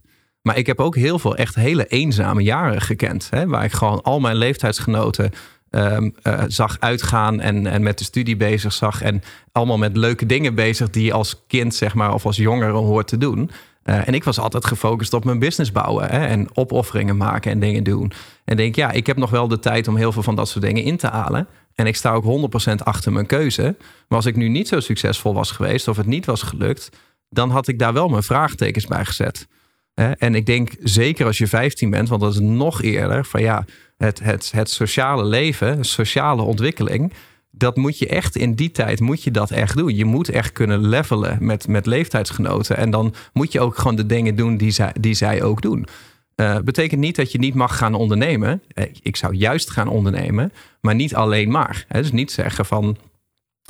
Maar 0.46 0.58
ik 0.58 0.66
heb 0.66 0.80
ook 0.80 0.96
heel 0.96 1.18
veel 1.18 1.36
echt 1.36 1.54
hele 1.54 1.86
eenzame 1.86 2.42
jaren 2.42 2.80
gekend. 2.80 3.26
Hè, 3.30 3.46
waar 3.46 3.64
ik 3.64 3.72
gewoon 3.72 4.02
al 4.02 4.20
mijn 4.20 4.36
leeftijdsgenoten 4.36 5.30
ehm, 5.70 6.10
eh, 6.22 6.42
zag 6.46 6.76
uitgaan 6.80 7.40
en, 7.40 7.66
en 7.66 7.82
met 7.82 7.98
de 7.98 8.04
studie 8.04 8.36
bezig 8.36 8.72
zag. 8.72 9.02
En 9.02 9.22
allemaal 9.52 9.78
met 9.78 9.96
leuke 9.96 10.26
dingen 10.26 10.54
bezig 10.54 10.90
die 10.90 11.04
je 11.04 11.12
als 11.12 11.42
kind 11.46 11.74
zeg 11.74 11.94
maar, 11.94 12.14
of 12.14 12.26
als 12.26 12.36
jongere 12.36 12.72
hoort 12.72 13.08
te 13.08 13.18
doen. 13.18 13.50
Eh, 13.82 14.08
en 14.08 14.14
ik 14.14 14.24
was 14.24 14.38
altijd 14.38 14.66
gefocust 14.66 15.12
op 15.12 15.24
mijn 15.24 15.38
business 15.38 15.72
bouwen 15.72 16.10
hè, 16.10 16.26
en 16.26 16.56
opofferingen 16.56 17.16
maken 17.16 17.50
en 17.50 17.60
dingen 17.60 17.84
doen. 17.84 18.12
En 18.44 18.56
denk, 18.56 18.76
ja, 18.76 18.90
ik 18.90 19.06
heb 19.06 19.16
nog 19.16 19.30
wel 19.30 19.48
de 19.48 19.58
tijd 19.58 19.88
om 19.88 19.96
heel 19.96 20.12
veel 20.12 20.22
van 20.22 20.36
dat 20.36 20.48
soort 20.48 20.64
dingen 20.64 20.82
in 20.82 20.96
te 20.96 21.06
halen. 21.06 21.48
En 21.74 21.86
ik 21.86 21.96
sta 21.96 22.12
ook 22.12 22.50
100% 22.70 22.74
achter 22.82 23.12
mijn 23.12 23.26
keuze. 23.26 23.76
Maar 24.08 24.18
als 24.18 24.26
ik 24.26 24.36
nu 24.36 24.48
niet 24.48 24.68
zo 24.68 24.80
succesvol 24.80 25.34
was 25.34 25.50
geweest 25.50 25.88
of 25.88 25.96
het 25.96 26.06
niet 26.06 26.26
was 26.26 26.42
gelukt, 26.42 26.90
dan 27.28 27.50
had 27.50 27.68
ik 27.68 27.78
daar 27.78 27.92
wel 27.92 28.08
mijn 28.08 28.22
vraagtekens 28.22 28.86
bij 28.86 29.04
gezet. 29.04 29.46
En 29.94 30.34
ik 30.34 30.46
denk 30.46 30.70
zeker 30.82 31.26
als 31.26 31.38
je 31.38 31.46
15 31.46 31.90
bent, 31.90 32.08
want 32.08 32.20
dat 32.20 32.32
is 32.32 32.40
nog 32.40 32.82
eerder, 32.82 33.24
van 33.24 33.42
ja, 33.42 33.64
het, 33.96 34.20
het, 34.22 34.52
het 34.52 34.70
sociale 34.70 35.24
leven, 35.24 35.84
sociale 35.84 36.42
ontwikkeling, 36.42 37.12
dat 37.50 37.76
moet 37.76 37.98
je 37.98 38.06
echt 38.08 38.36
in 38.36 38.54
die 38.54 38.70
tijd 38.70 39.00
moet 39.00 39.22
je 39.22 39.30
dat 39.30 39.50
echt 39.50 39.76
doen. 39.76 39.96
Je 39.96 40.04
moet 40.04 40.28
echt 40.28 40.52
kunnen 40.52 40.88
levelen 40.88 41.38
met, 41.40 41.68
met 41.68 41.86
leeftijdsgenoten. 41.86 42.76
En 42.76 42.90
dan 42.90 43.14
moet 43.32 43.52
je 43.52 43.60
ook 43.60 43.78
gewoon 43.78 43.96
de 43.96 44.06
dingen 44.06 44.36
doen 44.36 44.56
die 44.56 44.70
zij, 44.70 44.92
die 45.00 45.14
zij 45.14 45.42
ook 45.42 45.62
doen. 45.62 45.86
Eh 46.34 46.58
betekent 46.58 47.00
niet 47.00 47.16
dat 47.16 47.32
je 47.32 47.38
niet 47.38 47.54
mag 47.54 47.76
gaan 47.76 47.94
ondernemen. 47.94 48.62
Eh, 48.68 48.84
Ik 49.02 49.16
zou 49.16 49.34
juist 49.34 49.70
gaan 49.70 49.88
ondernemen, 49.88 50.52
maar 50.80 50.94
niet 50.94 51.14
alleen 51.14 51.50
maar. 51.50 51.86
Dus 51.88 52.12
niet 52.12 52.32
zeggen 52.32 52.64
van 52.64 52.96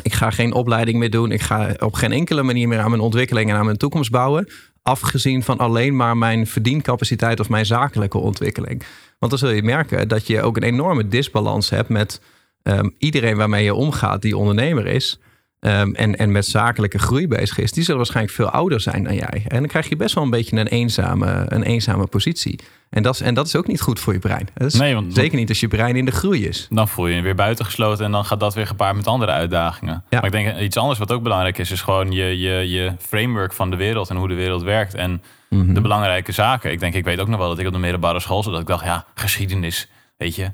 ik 0.03 0.13
ga 0.13 0.31
geen 0.31 0.53
opleiding 0.53 0.99
meer 0.99 1.11
doen. 1.11 1.31
Ik 1.31 1.41
ga 1.41 1.75
op 1.79 1.95
geen 1.95 2.13
enkele 2.13 2.43
manier 2.43 2.69
meer 2.69 2.79
aan 2.79 2.91
mijn 2.91 3.03
ontwikkeling 3.03 3.51
en 3.51 3.57
aan 3.57 3.65
mijn 3.65 3.77
toekomst 3.77 4.11
bouwen. 4.11 4.49
Afgezien 4.89 5.43
van 5.43 5.59
alleen 5.59 5.97
maar 5.97 6.17
mijn 6.17 6.47
verdiencapaciteit 6.47 7.41
of 7.41 7.49
mijn 7.49 7.67
zakelijke 7.67 8.19
ontwikkeling. 8.19 8.83
Want 9.19 9.31
dan 9.31 9.41
zul 9.41 9.51
je 9.51 9.63
merken 9.63 10.09
dat 10.09 10.27
je 10.27 10.43
ook 10.43 10.57
een 10.57 10.63
enorme 10.63 11.09
disbalans 11.09 11.71
hebt 11.71 11.89
met 11.89 12.21
ehm, 12.63 12.89
iedereen 12.99 13.37
waarmee 13.37 13.65
je 13.65 13.75
omgaat 13.75 14.23
die 14.23 14.37
ondernemer 14.37 14.87
is. 14.87 15.19
Ehm, 15.65 15.91
en, 15.93 16.17
en 16.17 16.33
met 16.33 16.47
zakelijke 16.47 16.99
groei 16.99 17.29
bezig 17.29 17.59
is, 17.59 17.73
die 17.73 17.83
zullen 17.83 17.99
waarschijnlijk 17.99 18.35
veel 18.37 18.51
ouder 18.51 18.81
zijn 18.81 19.05
dan 19.05 19.15
jij. 19.15 19.45
En 19.49 19.59
dan 19.59 19.67
krijg 19.69 19.89
je 19.89 19.97
best 19.97 20.15
wel 20.15 20.25
een 20.25 20.31
beetje 20.31 20.57
een 20.57 20.67
eenzame, 20.67 21.45
een 21.49 21.63
eenzame 21.63 22.07
positie. 22.07 22.59
En 22.91 23.03
dat, 23.03 23.15
is, 23.15 23.21
en 23.21 23.35
dat 23.35 23.47
is 23.47 23.57
ook 23.57 23.67
niet 23.67 23.81
goed 23.81 24.01
voor 24.01 24.13
je 24.13 24.19
brein. 24.19 24.49
Nee, 24.79 24.95
want- 24.95 25.15
zeker 25.15 25.39
niet 25.39 25.49
als 25.49 25.61
je 25.61 25.69
brein 25.69 25.97
in 25.97 26.05
de 26.05 26.11
groei 26.11 26.47
is. 26.47 26.67
Dan 26.71 26.89
voel 26.89 27.07
je 27.07 27.15
je 27.15 27.23
weer 27.23 27.35
buitengesloten 27.35 28.05
en 28.05 28.11
dan 28.13 28.25
gaat 28.25 28.41
dat 28.41 28.55
weer 28.55 28.67
gepaard 28.67 28.97
met 28.97 29.07
andere 29.07 29.33
uitdagingen. 29.33 30.05
Ja. 30.11 30.21
Maar 30.21 30.25
ik 30.25 30.33
denk 30.33 30.59
iets 30.59 30.77
anders 30.77 30.99
wat 30.99 31.13
ook 31.13 31.23
belangrijk 31.23 31.59
is, 31.59 31.71
is 31.71 31.81
gewoon 31.83 32.13
je, 32.13 32.39
je, 32.39 32.69
je 32.71 32.93
framework 32.99 33.53
van 33.53 33.71
de 33.71 33.77
wereld 33.77 34.11
en 34.11 34.17
hoe 34.17 34.29
de 34.29 34.35
wereld 34.35 34.63
werkt 34.63 34.95
en 34.95 35.23
Mhm. 35.51 35.75
de 35.75 35.81
belangrijke 35.81 36.33
zaken. 36.33 36.73
Ik 36.73 36.81
denk, 36.81 36.95
ik 36.95 37.05
weet 37.05 37.21
ook 37.21 37.29
nog 37.29 37.39
wel 37.39 37.49
dat 37.49 37.59
ik 37.59 37.67
op 37.67 37.73
de 37.73 37.79
middelbare 37.79 38.21
school 38.21 38.43
zat, 38.43 38.53
dat 38.53 38.61
ik 38.63 38.67
dacht, 38.69 38.85
ja, 38.85 39.05
geschiedenis, 39.15 39.89
weet 40.17 40.35
je. 40.37 40.51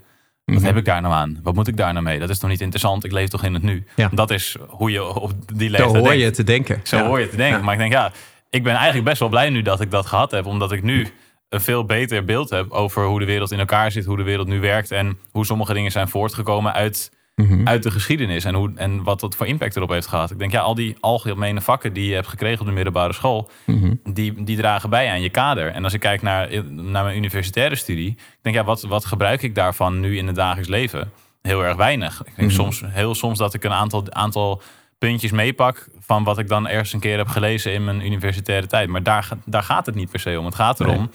Wat 0.53 0.59
Mhm. 0.59 0.67
heb 0.67 0.77
ik 0.77 0.85
daar 0.85 1.01
nou 1.01 1.15
aan? 1.15 1.39
Wat 1.43 1.55
moet 1.55 1.69
ik 1.69 1.77
daar 1.77 1.93
nou 1.93 2.05
mee? 2.05 2.19
Dat 2.19 2.31
is 2.31 2.39
toch 2.39 2.51
niet 2.51 2.61
interessant? 2.61 3.05
Ik 3.05 3.13
leef 3.13 3.29
toch 3.29 3.45
in 3.45 3.55
het 3.55 3.63
nu? 3.63 3.85
Ja. 3.97 4.09
Dat 4.13 4.31
is 4.31 4.57
hoe 4.69 4.91
je 4.91 5.05
op 5.15 5.33
die 5.55 5.69
Zo 5.69 5.73
leeftijd 5.77 5.91
hoor 5.97 6.03
denkt. 6.09 6.23
je 6.25 6.31
te 6.31 6.45
denken. 6.45 6.81
Zo 6.83 6.97
Ja. 6.97 7.07
hoor 7.07 7.21
je 7.21 7.29
te 7.29 7.37
denken. 7.37 7.59
Ja. 7.59 7.65
Maar 7.65 7.75
ik 7.75 7.81
denk, 7.81 7.93
ja, 7.93 8.13
ik 8.51 8.63
ben 8.63 8.75
eigenlijk 8.75 9.05
best 9.05 9.19
wel 9.21 9.29
blij 9.29 9.51
nu 9.51 9.63
dat 9.63 9.81
ik 9.81 9.91
dat 9.91 10.07
gehad 10.07 10.31
heb. 10.31 10.47
Omdat 10.47 10.73
ik 10.73 10.83
nu 10.83 11.07
een 11.49 11.61
veel 11.61 11.85
beter 11.85 12.25
beeld 12.25 12.51
heb 12.51 12.71
over 12.71 13.05
hoe 13.07 13.19
de 13.19 13.25
wereld 13.25 13.53
in 13.53 13.59
elkaar 13.59 13.91
zit. 13.93 14.05
Hoe 14.05 14.17
de 14.17 14.23
wereld 14.23 14.49
nu 14.49 14.61
werkt. 14.61 14.91
En 14.91 15.19
hoe 15.31 15.47
sommige 15.47 15.73
dingen 15.73 15.91
zijn 15.91 16.09
voortgekomen 16.09 16.73
uit, 16.73 17.13
Mhm. 17.49 17.69
uit 17.69 17.83
de 17.83 17.91
geschiedenis. 17.91 18.45
En, 18.45 18.55
hoe, 18.55 18.73
en 18.75 19.03
wat 19.03 19.21
dat 19.21 19.37
voor 19.37 19.47
impact 19.47 19.77
erop 19.77 19.89
heeft 19.91 20.07
gehad. 20.07 20.31
Ik 20.31 20.39
denk, 20.39 20.53
ja, 20.53 20.61
al 20.61 20.75
die 20.75 20.97
algemene 21.01 21.61
vakken 21.61 21.93
die 21.93 22.09
je 22.09 22.15
hebt 22.15 22.27
gekregen 22.29 22.61
op 22.61 22.67
de 22.67 22.73
middelbare 22.73 23.13
school. 23.13 23.51
Mhm. 23.67 23.95
Die, 24.13 24.45
die 24.45 24.57
dragen 24.57 24.91
bij 24.91 25.11
aan 25.11 25.21
je 25.23 25.31
kader. 25.31 25.69
En 25.73 25.85
als 25.85 25.93
ik 25.93 26.01
kijk 26.01 26.23
naar, 26.23 26.65
naar 26.71 27.05
mijn 27.05 27.17
universitaire 27.17 27.75
studie. 27.77 28.09
Ik 28.11 28.39
denk, 28.43 28.57
ja, 28.57 28.65
wat, 28.65 28.83
wat 28.83 29.05
gebruik 29.05 29.43
ik 29.43 29.55
daarvan 29.55 30.01
nu 30.01 30.17
in 30.17 30.27
het 30.27 30.37
dagelijks 30.37 30.69
leven? 30.69 31.11
Heel 31.43 31.65
erg 31.65 31.77
weinig. 31.77 32.21
Ik 32.25 32.37
denk 32.37 32.49
Mhm. 32.51 32.61
soms, 32.61 32.83
heel 32.87 33.15
soms 33.15 33.39
dat 33.39 33.55
ik 33.55 33.65
een 33.65 33.73
aantal, 33.73 34.13
aantal 34.13 34.63
puntjes 34.99 35.31
meepak 35.31 35.89
van 36.01 36.25
wat 36.25 36.39
ik 36.39 36.49
dan 36.49 36.69
ergens 36.69 36.93
een 36.93 37.01
keer 37.01 37.17
heb 37.17 37.29
gelezen 37.29 37.73
in 37.73 37.85
mijn 37.85 38.07
universitaire 38.07 38.67
tijd. 38.67 38.89
Maar 38.89 39.03
daar, 39.03 39.29
daar 39.45 39.63
gaat 39.63 39.87
het 39.87 39.95
niet 39.95 40.11
per 40.11 40.21
se 40.21 40.39
om. 40.39 40.45
Het 40.45 40.55
gaat 40.55 40.81
erom 40.81 40.97
Nee. 40.97 41.09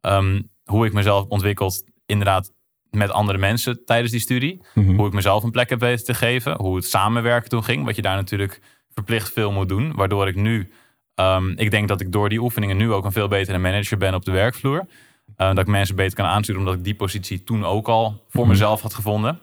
ehm, 0.00 0.40
hoe 0.64 0.86
ik 0.86 0.92
mezelf 0.92 1.24
ontwikkeld, 1.28 1.84
inderdaad, 2.06 2.52
met 2.94 3.10
andere 3.10 3.38
mensen 3.38 3.84
tijdens 3.84 4.10
die 4.10 4.20
studie. 4.20 4.60
Mhm. 4.74 4.94
Hoe 4.94 5.06
ik 5.06 5.12
mezelf 5.12 5.42
een 5.42 5.50
plek 5.50 5.70
heb 5.70 5.80
weten 5.80 6.04
te 6.04 6.14
geven. 6.14 6.56
Hoe 6.56 6.76
het 6.76 6.84
samenwerken 6.84 7.48
toen 7.50 7.64
ging. 7.64 7.84
Wat 7.84 7.96
je 7.96 8.02
daar 8.02 8.16
natuurlijk 8.16 8.60
verplicht 8.94 9.32
veel 9.32 9.52
moet 9.52 9.68
doen. 9.68 9.92
Waardoor 9.94 10.28
ik 10.28 10.34
nu 10.36 10.70
Ehm, 11.14 11.50
ik 11.50 11.70
denk 11.70 11.88
dat 11.88 12.00
ik 12.00 12.12
door 12.12 12.28
die 12.28 12.40
oefeningen 12.40 12.76
nu 12.76 12.92
ook 12.92 13.04
een 13.04 13.12
veel 13.12 13.28
betere 13.28 13.58
manager 13.58 13.98
ben 13.98 14.14
op 14.14 14.24
de 14.24 14.30
werkvloer. 14.30 14.78
Uh, 14.78 14.86
dat 15.36 15.58
ik 15.58 15.66
mensen 15.66 15.96
beter 15.96 16.16
kan 16.16 16.26
aansturen, 16.26 16.60
omdat 16.60 16.74
ik 16.74 16.84
die 16.84 16.94
positie 16.94 17.44
toen 17.44 17.64
ook 17.64 17.88
al 17.88 18.24
voor 18.28 18.40
Mhm. 18.40 18.50
mezelf 18.50 18.80
had 18.80 18.94
gevonden. 18.94 19.38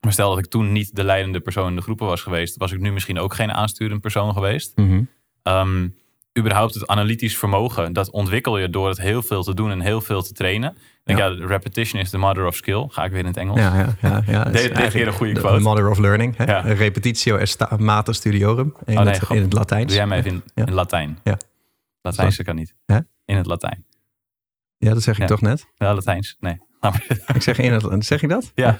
Maar 0.00 0.12
stel 0.12 0.28
dat 0.28 0.38
ik 0.38 0.46
toen 0.46 0.72
niet 0.72 0.96
de 0.96 1.04
leidende 1.04 1.40
persoon 1.40 1.68
in 1.68 1.76
de 1.76 1.82
groepen 1.82 2.06
was 2.06 2.20
geweest, 2.22 2.56
was 2.56 2.72
ik 2.72 2.80
nu 2.80 2.92
misschien 2.92 3.18
ook 3.18 3.34
geen 3.34 3.52
aansturend 3.52 4.00
persoon 4.00 4.32
geweest. 4.32 4.76
Mhm. 4.76 5.02
Ehm, 5.42 5.88
überhaupt 6.38 6.74
het 6.74 6.86
analytisch 6.86 7.36
vermogen, 7.38 7.92
dat 7.92 8.10
ontwikkel 8.10 8.58
je 8.58 8.70
door 8.70 8.88
het 8.88 9.00
heel 9.00 9.22
veel 9.22 9.42
te 9.42 9.54
doen 9.54 9.70
en 9.70 9.80
heel 9.80 10.00
veel 10.00 10.22
te 10.22 10.32
trainen. 10.32 10.76
Denk, 11.04 11.18
ja, 11.18 11.28
repetition 11.28 12.00
is 12.00 12.10
the 12.10 12.18
mother 12.18 12.46
of 12.46 12.54
skill. 12.56 12.86
Ga 12.88 13.04
ik 13.04 13.10
weer 13.10 13.20
in 13.20 13.26
het 13.26 13.36
Engels. 13.36 13.58
Ja, 13.58 13.74
ja, 13.78 13.94
ja. 14.00 14.22
ja. 14.26 14.44
Eigenlijk 14.52 14.94
een 15.06 15.12
goede 15.12 15.32
de 15.32 15.40
quote. 15.40 15.60
mother 15.62 15.90
of 15.90 15.98
learning. 15.98 16.36
Hè? 16.36 16.44
Ja. 16.44 16.60
Repetitio 16.60 17.36
est 17.36 17.78
mater 17.78 18.14
studiorum. 18.14 18.74
In, 18.84 18.98
Oh, 18.98 19.04
nee, 19.04 19.14
het, 19.14 19.30
in 19.30 19.42
het 19.42 19.52
Latijns. 19.52 19.86
Doe 19.86 19.96
jij 19.96 20.06
mij 20.06 20.18
even 20.18 20.42
in, 20.54 20.74
Latijn. 20.74 21.18
Ja. 21.24 21.36
Latijnse 22.02 22.44
kan 22.44 22.54
niet. 22.56 22.74
Hè? 22.86 22.98
In 23.24 23.36
het 23.36 23.46
Latijn. 23.46 23.84
Ja, 24.78 24.92
dat 24.92 25.02
zeg 25.02 25.18
ik 25.18 25.26
toch 25.26 25.40
net? 25.40 25.66
Ja, 25.74 25.94
Latijns. 25.94 26.36
Nee. 26.40 26.58
Ik 27.34 27.42
zeg 27.42 27.58
in 27.58 27.72
het... 27.72 28.04
Zeg 28.06 28.22
ik 28.22 28.28
dat? 28.28 28.52
ja. 28.54 28.78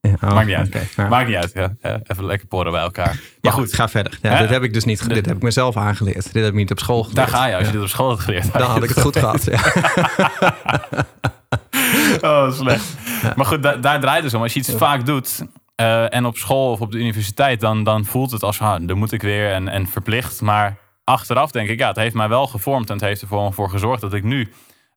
Ja, 0.00 0.12
oh, 0.22 0.32
Maakt 0.34 0.46
niet 0.46 0.56
uit. 0.56 0.92
Ja. 0.96 1.08
Maakt 1.08 1.26
niet 1.28 1.36
uit. 1.36 1.52
Ja. 1.52 2.00
Even 2.06 2.24
lekker 2.24 2.48
porren 2.48 2.72
bij 2.72 2.80
elkaar. 2.80 3.06
Maar 3.06 3.18
Ja, 3.40 3.50
goed, 3.50 3.72
ga 3.72 3.88
verder. 3.88 4.18
Ja, 4.22 4.38
dit 4.40 4.48
heb 4.48 4.62
ik 4.62 4.72
dus 4.72 4.84
niet. 4.84 5.00
ge- 5.00 5.08
De- 5.08 5.14
Dit 5.14 5.26
heb 5.26 5.36
ik 5.36 5.42
mezelf 5.42 5.76
aangeleerd. 5.76 6.24
Dit 6.32 6.42
heb 6.42 6.52
ik 6.52 6.54
niet 6.54 6.70
op 6.70 6.78
school 6.78 6.98
geleerd. 7.02 7.16
daar 7.16 7.28
ga 7.28 7.46
je. 7.46 7.56
Als 7.56 7.66
je 7.66 7.72
dit 7.72 7.80
op 7.82 7.88
school 7.88 8.08
had 8.08 8.20
geleerd. 8.20 8.52
Dan 8.52 8.62
had 8.70 8.82
ik 8.82 8.88
het 8.88 9.00
goed 9.00 9.16
gehad. 9.16 9.48
Oh, 12.30 12.50
slecht. 12.52 12.96
Maar 13.36 13.46
goed, 13.46 13.62
da- 13.62 13.76
daar 13.76 14.00
draait 14.00 14.24
het 14.24 14.34
om. 14.34 14.42
Als 14.42 14.52
je 14.52 14.58
iets 14.58 14.72
vaak 14.74 15.06
doet 15.06 15.46
eh, 15.74 16.14
en 16.14 16.24
op 16.24 16.36
school 16.36 16.70
of 16.72 16.80
op 16.80 16.92
de 16.92 16.98
universiteit, 16.98 17.60
dan, 17.60 17.84
dan 17.84 18.04
voelt 18.04 18.30
het 18.30 18.42
als, 18.42 18.60
ah, 18.60 18.86
dan 18.86 18.98
moet 18.98 19.12
ik 19.12 19.22
weer 19.22 19.52
en, 19.52 19.68
en 19.68 19.86
verplicht. 19.86 20.40
Maar 20.40 20.76
achteraf 21.04 21.50
denk 21.50 21.68
ik, 21.68 21.78
ja, 21.78 21.88
het 21.88 21.96
heeft 21.96 22.14
mij 22.14 22.28
wel 22.28 22.46
gevormd 22.46 22.88
en 22.88 22.94
het 22.94 23.04
heeft 23.04 23.20
ervoor 23.22 23.52
voor 23.52 23.70
gezorgd 23.70 24.00
dat 24.00 24.14
ik 24.14 24.22
nu 24.22 24.52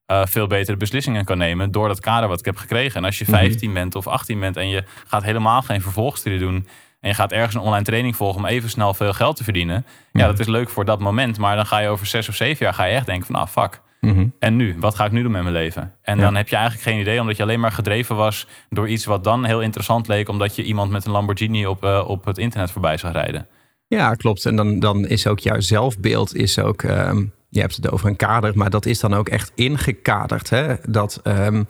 eh, 0.06 0.22
veel 0.26 0.46
betere 0.46 0.76
beslissingen 0.76 1.24
kan 1.24 1.38
nemen 1.38 1.70
door 1.70 1.88
dat 1.88 2.00
kader 2.00 2.28
wat 2.28 2.38
ik 2.38 2.44
heb 2.44 2.56
gekregen. 2.56 2.96
En 3.00 3.04
als 3.04 3.18
je 3.18 3.24
15 3.24 3.72
bent 3.72 3.94
of 3.94 4.06
18 4.06 4.40
bent 4.40 4.56
en 4.56 4.68
je 4.68 4.84
gaat 5.06 5.22
helemaal 5.22 5.62
geen 5.62 5.82
vervolgstudie 5.82 6.38
doen 6.38 6.68
en 7.00 7.08
je 7.08 7.14
gaat 7.14 7.32
ergens 7.32 7.54
een 7.54 7.60
online 7.60 7.84
training 7.84 8.16
volgen 8.16 8.40
om 8.40 8.46
even 8.46 8.70
snel 8.70 8.94
veel 8.94 9.12
geld 9.12 9.36
te 9.36 9.44
verdienen. 9.44 9.86
Ja, 10.12 10.26
dat 10.26 10.38
is 10.38 10.46
leuk 10.46 10.68
voor 10.68 10.84
dat 10.84 11.00
moment, 11.00 11.38
maar 11.38 11.56
dan 11.56 11.66
ga 11.66 11.78
je 11.78 11.88
over 11.88 12.06
zes 12.06 12.28
of 12.28 12.34
zeven 12.34 12.64
jaar 12.64 12.74
ga 12.74 12.84
je 12.84 12.94
echt 12.94 13.06
denken 13.06 13.26
van, 13.26 13.34
ah, 13.34 13.46
fuck. 13.48 13.80
Mhm. 14.06 14.26
En 14.38 14.56
nu? 14.56 14.76
Wat 14.78 14.94
ga 14.94 15.04
ik 15.04 15.12
nu 15.12 15.22
doen 15.22 15.32
met 15.32 15.42
mijn 15.42 15.54
leven? 15.54 15.92
En 16.02 16.16
Ja. 16.16 16.22
dan 16.22 16.34
heb 16.34 16.48
je 16.48 16.56
eigenlijk 16.56 16.88
geen 16.88 17.00
idee, 17.00 17.20
omdat 17.20 17.36
je 17.36 17.42
alleen 17.42 17.60
maar 17.60 17.72
gedreven 17.72 18.16
was 18.16 18.46
door 18.68 18.88
iets 18.88 19.04
wat 19.04 19.24
dan 19.24 19.44
heel 19.44 19.60
interessant 19.62 20.08
leek, 20.08 20.28
omdat 20.28 20.56
je 20.56 20.62
iemand 20.62 20.90
met 20.90 21.04
een 21.04 21.12
Lamborghini 21.12 21.66
op, 21.66 21.84
eh, 21.84 22.04
op 22.06 22.24
het 22.24 22.38
internet 22.38 22.70
voorbij 22.70 22.96
zag 22.96 23.12
rijden. 23.12 23.46
Ja, 23.86 24.14
klopt. 24.14 24.46
En 24.46 24.56
dan, 24.56 24.78
dan 24.78 25.06
is 25.06 25.26
ook 25.26 25.38
jouw 25.38 25.60
zelfbeeld 25.60 26.34
is 26.36 26.58
ook. 26.58 26.82
ehm, 26.82 27.24
je 27.48 27.60
hebt 27.60 27.76
het 27.76 27.90
over 27.90 28.08
een 28.08 28.16
kader, 28.16 28.52
maar 28.54 28.70
dat 28.70 28.86
is 28.86 29.00
dan 29.00 29.14
ook 29.14 29.28
echt 29.28 29.52
ingekaderd. 29.54 30.50
Hè? 30.50 30.74
Dat, 30.88 31.20
ehm, 31.22 31.64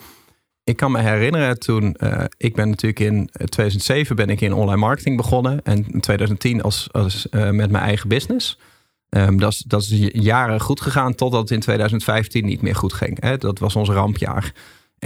ik 0.65 0.77
kan 0.77 0.93
me 0.93 0.99
herinneren 1.01 1.59
toen 1.59 1.95
eh, 1.95 2.25
ik 2.37 2.55
ben 2.55 2.69
natuurlijk 2.69 3.01
in 3.01 3.31
2007 3.33 4.17
ben 4.17 4.29
ik 4.31 4.41
in 4.41 4.53
online 4.53 4.81
marketing 4.81 5.17
begonnen 5.17 5.61
en 5.65 5.87
in 5.93 6.01
2010 6.01 6.63
als, 6.63 6.89
als 6.93 7.29
eh, 7.29 7.51
met 7.51 7.71
mijn 7.71 7.85
eigen 7.85 8.09
business. 8.09 8.59
Ehm, 9.09 9.37
dat, 9.37 9.53
is, 9.53 9.59
dat 9.59 9.83
is 9.83 10.09
jaren 10.13 10.61
goed 10.61 10.81
gegaan 10.81 11.15
totdat 11.15 11.41
het 11.41 11.51
in 11.51 11.61
2015 11.61 12.45
niet 12.45 12.63
meer 12.63 12.75
goed 12.75 12.93
ging. 12.93 13.21
Hè? 13.21 13.37
Dat 13.37 13.59
was 13.59 13.77
ons 13.77 13.89
rampjaar. 13.89 14.53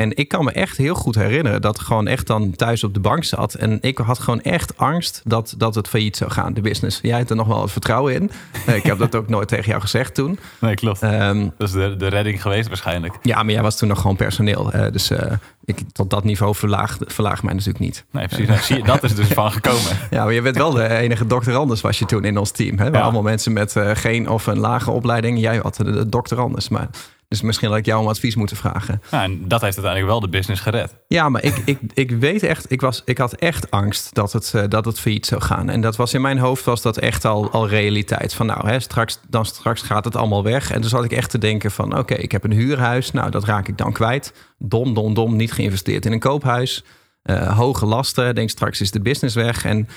En 0.01 0.17
ik 0.17 0.29
kan 0.29 0.45
me 0.45 0.53
echt 0.53 0.77
heel 0.77 0.95
goed 0.95 1.15
herinneren 1.15 1.61
dat 1.61 1.77
ik 1.81 1.87
gewoon 1.87 2.07
echt 2.07 2.27
dan 2.27 2.51
thuis 2.51 2.85
op 2.85 2.95
de 2.95 3.01
bank 3.01 3.25
zat. 3.25 3.55
En 3.55 3.79
ik 3.81 3.99
had 3.99 4.19
gewoon 4.19 4.41
echt 4.41 4.77
angst 4.79 5.23
dat, 5.25 5.55
dat 5.59 5.75
het 5.75 5.89
failliet 5.89 6.17
zou 6.17 6.31
gaan, 6.31 6.55
de 6.55 6.61
business. 6.61 6.99
Jij 7.03 7.17
hebt 7.17 7.31
er 7.31 7.37
nog 7.37 7.47
wel 7.47 7.59
wat 7.59 7.71
vertrouwen 7.71 8.15
in. 8.15 8.31
Ik 8.75 8.83
heb 8.83 8.99
dat 8.99 9.15
ook 9.15 9.29
nooit 9.29 9.49
tegen 9.49 9.65
jou 9.69 9.81
gezegd 9.81 10.15
toen. 10.15 10.39
Nee, 10.61 10.75
klopt. 10.75 11.03
Ehm, 11.03 11.49
dat 11.59 11.69
is 11.69 11.75
de, 11.75 11.95
de 11.97 12.07
redding 12.07 12.43
geweest 12.43 12.69
waarschijnlijk. 12.69 13.15
ja, 13.23 13.43
maar 13.43 13.53
jij 13.53 13.63
was 13.63 13.77
toen 13.79 13.89
nog 13.89 14.01
gewoon 14.01 14.17
personeel. 14.17 14.73
eh, 14.73 14.93
dus 14.93 15.11
eh, 15.11 15.33
ik, 15.65 15.81
tot 15.93 16.11
dat 16.11 16.25
niveau 16.25 16.55
verlaag, 16.55 16.97
verlaag 17.07 17.43
mij 17.43 17.53
natuurlijk 17.53 17.79
niet. 17.85 18.05
Nee, 18.11 18.27
precies. 18.27 18.49
Nou, 18.49 18.61
zie 18.61 18.77
je, 18.77 18.83
dat 18.83 19.03
is 19.03 19.15
dus 19.15 19.29
van 19.29 19.53
gekomen. 19.53 19.81
Ja, 20.11 20.25
maar 20.25 20.33
je 20.33 20.43
bent 20.43 20.57
wel 20.57 20.71
de 20.71 20.89
enige 20.89 21.27
dokterandus 21.27 21.81
was 21.81 21.99
je 21.99 22.05
toen 22.05 22.25
in 22.25 22.39
ons 22.39 22.51
team. 22.51 22.79
Hè? 22.79 22.91
We 22.91 22.97
Ja. 22.97 23.03
allemaal 23.03 23.23
mensen 23.23 23.53
met 23.53 23.77
eh, 23.77 23.91
geen 23.95 24.29
of 24.29 24.47
een 24.47 24.59
lage 24.59 24.91
opleiding. 24.91 25.41
Jij 25.41 25.57
had 25.63 25.77
de, 25.77 26.09
dokterandus. 26.09 26.69
Maar, 26.69 26.89
dus 27.31 27.41
misschien 27.41 27.69
had 27.69 27.79
ik 27.79 27.87
jou 27.87 28.01
om 28.01 28.09
advies 28.09 28.35
moeten 28.35 28.57
vragen. 28.57 29.03
Nou, 29.11 29.25
en 29.25 29.49
dat 29.49 29.61
heeft 29.61 29.75
uiteindelijk 29.75 30.07
wel 30.07 30.21
de 30.21 30.29
business 30.29 30.63
gered. 30.63 30.97
Ja, 31.07 31.29
maar 31.29 31.43
ik, 31.45 31.57
ik, 31.65 31.79
ik 31.95 32.11
weet 32.11 32.43
echt, 32.43 32.71
ik, 32.71 32.81
was, 32.81 33.03
ik 33.05 33.19
had 33.19 33.33
echt 33.33 33.71
angst 33.71 34.15
dat 34.15 34.33
het, 34.33 34.55
eh, 34.55 34.65
dat 34.69 34.85
het 34.85 35.01
failliet 35.01 35.27
zou 35.27 35.41
gaan. 35.41 35.69
En 35.69 35.81
dat 35.81 35.97
was 35.97 36.15
in 36.15 36.21
mijn 36.21 36.39
hoofd 36.39 36.65
was 36.65 36.83
dat 36.83 36.99
echt 36.99 37.25
al, 37.25 37.51
al 37.51 37.69
realiteit. 37.69 38.35
Van 38.35 38.47
nou, 38.47 38.69
hè, 38.69 38.81
straks, 38.81 39.21
dan 39.29 39.45
straks 39.45 39.83
gaat 39.83 40.05
het 40.05 40.17
allemaal 40.17 40.43
weg. 40.43 40.71
En 40.71 40.81
toen 40.81 40.91
zat 40.91 41.05
ik 41.05 41.13
echt 41.13 41.31
te 41.31 41.39
denken 41.39 41.71
van 41.71 41.99
oké, 41.99 42.15
ik 42.15 42.33
heb 42.33 42.45
een 42.45 42.53
huurhuis. 42.53 43.11
Nou, 43.11 43.31
dat 43.31 43.45
raak 43.45 43.69
ik 43.69 43.79
dan 43.79 43.93
kwijt. 43.93 44.33
Dom, 44.59 44.95
dom, 44.95 45.15
dom, 45.15 45.37
niet 45.37 45.53
geïnvesteerd 45.53 46.07
in 46.07 46.13
een 46.13 46.19
koophuis. 46.19 46.85
Eh, 47.23 47.57
hoge 47.57 47.87
lasten, 47.87 48.35
denk 48.35 48.51
straks 48.51 48.81
is 48.81 48.91
de 48.91 49.01
business 49.01 49.35
weg. 49.35 49.65
En 49.65 49.89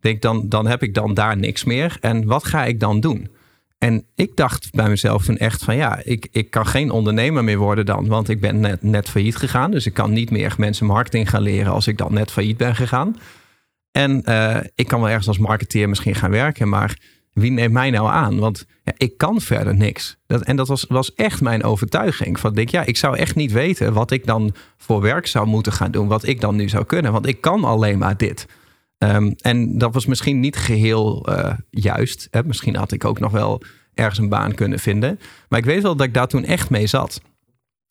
denk 0.00 0.22
dan, 0.22 0.48
dan 0.48 0.66
heb 0.66 0.82
ik 0.82 0.94
dan 0.94 1.14
daar 1.14 1.36
niks 1.36 1.64
meer. 1.64 1.96
En 2.00 2.26
wat 2.26 2.44
ga 2.44 2.64
ik 2.64 2.80
dan 2.80 3.00
doen? 3.00 3.40
En 3.82 4.06
ik 4.14 4.36
dacht 4.36 4.70
bij 4.70 4.88
mezelf 4.88 5.24
toen 5.24 5.36
echt 5.36 5.64
van 5.64 5.76
ja, 5.76 6.00
ik, 6.02 6.28
ik 6.32 6.50
kan 6.50 6.66
geen 6.66 6.90
ondernemer 6.90 7.44
meer 7.44 7.58
worden 7.58 7.86
dan. 7.86 8.06
Want 8.06 8.28
ik 8.28 8.40
ben 8.40 8.60
net, 8.60 8.82
net 8.82 9.08
failliet 9.08 9.36
gegaan. 9.36 9.70
Dus 9.70 9.86
ik 9.86 9.94
kan 9.94 10.12
niet 10.12 10.30
meer 10.30 10.54
mensen 10.56 10.86
marketing 10.86 11.30
gaan 11.30 11.42
leren 11.42 11.72
als 11.72 11.86
ik 11.86 11.98
dan 11.98 12.14
net 12.14 12.30
failliet 12.30 12.56
ben 12.56 12.74
gegaan. 12.74 13.16
En 13.92 14.24
eh, 14.24 14.56
ik 14.74 14.88
kan 14.88 15.00
wel 15.00 15.08
ergens 15.08 15.28
als 15.28 15.38
marketeer 15.38 15.88
misschien 15.88 16.14
gaan 16.14 16.30
werken. 16.30 16.68
Maar 16.68 16.98
wie 17.32 17.50
neemt 17.50 17.72
mij 17.72 17.90
nou 17.90 18.08
aan? 18.08 18.38
Want 18.38 18.66
ja, 18.84 18.92
ik 18.96 19.16
kan 19.16 19.40
verder 19.40 19.74
niks. 19.74 20.16
Dat, 20.26 20.42
en 20.42 20.56
dat 20.56 20.68
was, 20.68 20.84
was 20.88 21.14
echt 21.14 21.40
mijn 21.40 21.64
overtuiging. 21.64 22.40
Van, 22.40 22.54
denk, 22.54 22.68
ja, 22.68 22.84
ik 22.84 22.96
zou 22.96 23.16
echt 23.16 23.34
niet 23.34 23.52
weten 23.52 23.92
wat 23.92 24.10
ik 24.10 24.26
dan 24.26 24.54
voor 24.76 25.00
werk 25.00 25.26
zou 25.26 25.46
moeten 25.46 25.72
gaan 25.72 25.90
doen. 25.90 26.08
Wat 26.08 26.26
ik 26.26 26.40
dan 26.40 26.56
nu 26.56 26.68
zou 26.68 26.84
kunnen. 26.84 27.12
Want 27.12 27.26
ik 27.26 27.40
kan 27.40 27.64
alleen 27.64 27.98
maar 27.98 28.16
dit. 28.16 28.46
Ehm, 29.02 29.32
en 29.40 29.78
dat 29.78 29.94
was 29.94 30.06
misschien 30.06 30.40
niet 30.40 30.56
geheel 30.56 31.26
eh, 31.26 31.54
juist. 31.70 32.28
Hè? 32.30 32.44
Misschien 32.44 32.76
had 32.76 32.92
ik 32.92 33.04
ook 33.04 33.18
nog 33.18 33.32
wel 33.32 33.62
ergens 33.94 34.18
een 34.18 34.28
baan 34.28 34.54
kunnen 34.54 34.78
vinden. 34.78 35.18
Maar 35.48 35.58
ik 35.58 35.64
weet 35.64 35.82
wel 35.82 35.96
dat 35.96 36.06
ik 36.06 36.14
daar 36.14 36.26
toen 36.26 36.44
echt 36.44 36.70
mee 36.70 36.86
zat. 36.86 37.20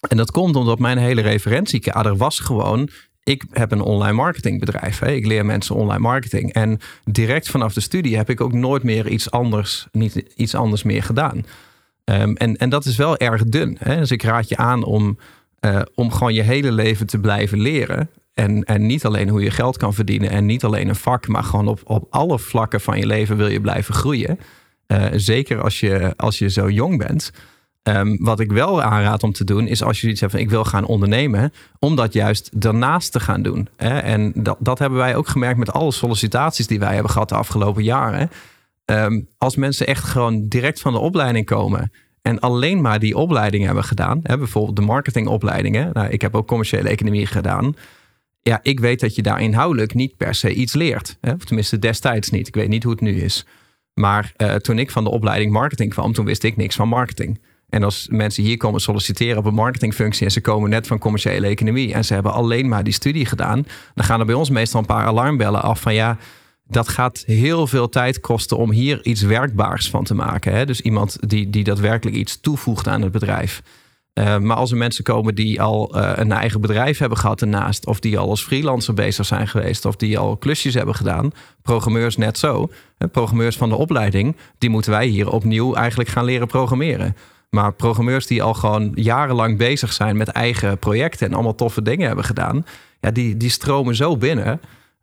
En 0.07 0.17
dat 0.17 0.31
komt 0.31 0.55
omdat 0.55 0.79
mijn 0.79 0.97
hele 0.97 1.21
referentiekader 1.21 2.17
was 2.17 2.39
gewoon... 2.39 2.89
ik 3.23 3.45
heb 3.51 3.71
een 3.71 3.81
online 3.81 4.13
marketingbedrijf. 4.13 4.99
Hè? 4.99 5.11
Ik 5.11 5.25
leer 5.25 5.45
mensen 5.45 5.75
online 5.75 5.99
marketing. 5.99 6.53
En 6.53 6.79
direct 7.03 7.49
vanaf 7.49 7.73
de 7.73 7.81
studie 7.81 8.17
heb 8.17 8.29
ik 8.29 8.41
ook 8.41 8.53
nooit 8.53 8.83
meer 8.83 9.07
iets 9.07 9.31
anders, 9.31 9.87
niet 9.91 10.15
iets 10.35 10.55
anders 10.55 10.83
meer 10.83 11.03
gedaan. 11.03 11.45
Ehm, 12.03 12.33
en, 12.33 12.57
en 12.57 12.69
dat 12.69 12.85
is 12.85 12.95
wel 12.95 13.17
erg 13.17 13.43
dun. 13.43 13.77
Hè? 13.79 13.97
Dus 13.97 14.11
ik 14.11 14.23
raad 14.23 14.49
je 14.49 14.57
aan 14.57 14.83
om, 14.83 15.17
eh, 15.59 15.81
om 15.95 16.11
gewoon 16.11 16.33
je 16.33 16.41
hele 16.41 16.71
leven 16.71 17.07
te 17.07 17.19
blijven 17.19 17.59
leren. 17.59 18.09
En, 18.33 18.63
en 18.63 18.85
niet 18.85 19.05
alleen 19.05 19.29
hoe 19.29 19.41
je 19.43 19.51
geld 19.51 19.77
kan 19.77 19.93
verdienen 19.93 20.29
en 20.29 20.45
niet 20.45 20.63
alleen 20.63 20.87
een 20.87 20.95
vak, 20.95 21.27
maar 21.27 21.43
gewoon 21.43 21.67
op, 21.67 21.81
op 21.83 22.07
alle 22.09 22.39
vlakken 22.39 22.81
van 22.81 22.99
je 22.99 23.05
leven 23.05 23.37
wil 23.37 23.47
je 23.47 23.61
blijven 23.61 23.93
groeien. 23.93 24.39
Eh, 24.87 25.05
zeker 25.11 25.61
als 25.61 25.79
je, 25.79 26.13
als 26.17 26.39
je 26.39 26.49
zo 26.49 26.69
jong 26.69 26.97
bent. 26.97 27.31
Ehm, 27.83 28.15
wat 28.19 28.39
ik 28.39 28.51
wel 28.51 28.81
aanraad 28.81 29.23
om 29.23 29.31
te 29.31 29.43
doen, 29.43 29.67
is 29.67 29.83
als 29.83 30.01
je 30.01 30.09
iets 30.09 30.19
hebt 30.19 30.31
van 30.31 30.41
ik 30.41 30.49
wil 30.49 30.63
gaan 30.63 30.85
ondernemen, 30.85 31.53
om 31.79 31.95
dat 31.95 32.13
juist 32.13 32.61
daarnaast 32.61 33.11
te 33.11 33.19
gaan 33.19 33.41
doen. 33.41 33.67
Hè? 33.77 33.97
En 33.97 34.31
dat, 34.35 34.57
dat 34.59 34.79
hebben 34.79 34.99
wij 34.99 35.15
ook 35.15 35.27
gemerkt 35.27 35.59
met 35.59 35.71
alle 35.71 35.91
sollicitaties 35.91 36.67
die 36.67 36.79
wij 36.79 36.93
hebben 36.93 37.11
gehad 37.11 37.29
de 37.29 37.35
afgelopen 37.35 37.83
jaren. 37.83 38.29
Ehm, 38.85 39.21
als 39.37 39.55
mensen 39.55 39.87
echt 39.87 40.03
gewoon 40.03 40.47
direct 40.47 40.81
van 40.81 40.93
de 40.93 40.99
opleiding 40.99 41.45
komen 41.45 41.91
en 42.21 42.39
alleen 42.39 42.81
maar 42.81 42.99
die 42.99 43.17
opleiding 43.17 43.65
hebben 43.65 43.83
gedaan, 43.83 44.19
hè, 44.23 44.37
bijvoorbeeld 44.37 44.75
de 44.75 44.81
marketingopleidingen. 44.81 45.89
Nou, 45.93 46.09
ik 46.09 46.21
heb 46.21 46.35
ook 46.35 46.47
commerciële 46.47 46.89
economie 46.89 47.25
gedaan. 47.25 47.75
Ja, 48.41 48.59
ik 48.61 48.79
weet 48.79 48.99
dat 48.99 49.15
je 49.15 49.21
daar 49.21 49.41
inhoudelijk 49.41 49.93
niet 49.93 50.17
per 50.17 50.35
se 50.35 50.53
iets 50.53 50.73
leert. 50.73 51.17
Hè? 51.21 51.31
Of 51.31 51.43
tenminste 51.43 51.79
destijds 51.79 52.29
niet. 52.29 52.47
Ik 52.47 52.55
weet 52.55 52.69
niet 52.69 52.83
hoe 52.83 52.91
het 52.91 53.01
nu 53.01 53.21
is. 53.21 53.45
Maar 53.93 54.33
uh, 54.37 54.55
toen 54.55 54.79
ik 54.79 54.91
van 54.91 55.03
de 55.03 55.09
opleiding 55.09 55.51
marketing 55.51 55.89
kwam, 55.89 56.13
toen 56.13 56.25
wist 56.25 56.43
ik 56.43 56.57
niks 56.57 56.75
van 56.75 56.87
marketing. 56.87 57.41
En 57.69 57.83
als 57.83 58.07
mensen 58.09 58.43
hier 58.43 58.57
komen 58.57 58.81
solliciteren 58.81 59.37
op 59.37 59.45
een 59.45 59.53
marketingfunctie 59.53 60.25
en 60.25 60.31
ze 60.31 60.41
komen 60.41 60.69
net 60.69 60.87
van 60.87 60.99
commerciële 60.99 61.47
economie 61.47 61.93
en 61.93 62.05
ze 62.05 62.13
hebben 62.13 62.33
alleen 62.33 62.67
maar 62.67 62.83
die 62.83 62.93
studie 62.93 63.25
gedaan, 63.25 63.65
dan 63.93 64.05
gaan 64.05 64.19
er 64.19 64.25
bij 64.25 64.35
ons 64.35 64.49
meestal 64.49 64.79
een 64.79 64.85
paar 64.85 65.05
alarmbellen 65.05 65.61
af 65.61 65.81
van 65.81 65.93
ja, 65.93 66.17
dat 66.67 66.89
gaat 66.89 67.23
heel 67.25 67.67
veel 67.67 67.89
tijd 67.89 68.19
kosten 68.19 68.57
om 68.57 68.71
hier 68.71 69.05
iets 69.05 69.21
werkbaars 69.21 69.89
van 69.89 70.03
te 70.03 70.13
maken. 70.13 70.53
Hè? 70.53 70.65
Dus 70.65 70.81
iemand 70.81 71.29
die, 71.29 71.49
die 71.49 71.63
daadwerkelijk 71.63 72.17
iets 72.17 72.39
toevoegt 72.39 72.87
aan 72.87 73.01
het 73.01 73.11
bedrijf. 73.11 73.61
Uh, 74.13 74.37
maar 74.37 74.57
als 74.57 74.71
er 74.71 74.77
mensen 74.77 75.03
komen 75.03 75.35
die 75.35 75.61
al 75.61 75.97
uh, 75.97 76.11
een 76.15 76.31
eigen 76.31 76.61
bedrijf 76.61 76.97
hebben 76.97 77.17
gehad 77.17 77.41
ernaast, 77.41 77.85
of 77.85 77.99
die 77.99 78.17
al 78.17 78.29
als 78.29 78.43
freelancer 78.43 78.93
bezig 78.93 79.25
zijn 79.25 79.47
geweest, 79.47 79.85
of 79.85 79.95
die 79.95 80.17
al 80.17 80.37
klusjes 80.37 80.73
hebben 80.73 80.95
gedaan, 80.95 81.31
programmeurs 81.61 82.17
net 82.17 82.37
zo, 82.37 82.69
programmeurs 83.11 83.57
van 83.57 83.69
de 83.69 83.75
opleiding, 83.75 84.35
die 84.57 84.69
moeten 84.69 84.91
wij 84.91 85.05
hier 85.05 85.29
opnieuw 85.29 85.73
eigenlijk 85.73 86.09
gaan 86.09 86.25
leren 86.25 86.47
programmeren. 86.47 87.15
Maar 87.49 87.73
programmeurs 87.73 88.27
die 88.27 88.43
al 88.43 88.53
gewoon 88.53 88.91
jarenlang 88.95 89.57
bezig 89.57 89.93
zijn 89.93 90.17
met 90.17 90.27
eigen 90.27 90.77
projecten 90.77 91.27
en 91.27 91.33
allemaal 91.33 91.55
toffe 91.55 91.81
dingen 91.81 92.07
hebben 92.07 92.25
gedaan, 92.25 92.65
ja, 92.99 93.11
die, 93.11 93.37
die 93.37 93.49
stromen 93.49 93.95
zo 93.95 94.17
binnen. 94.17 94.61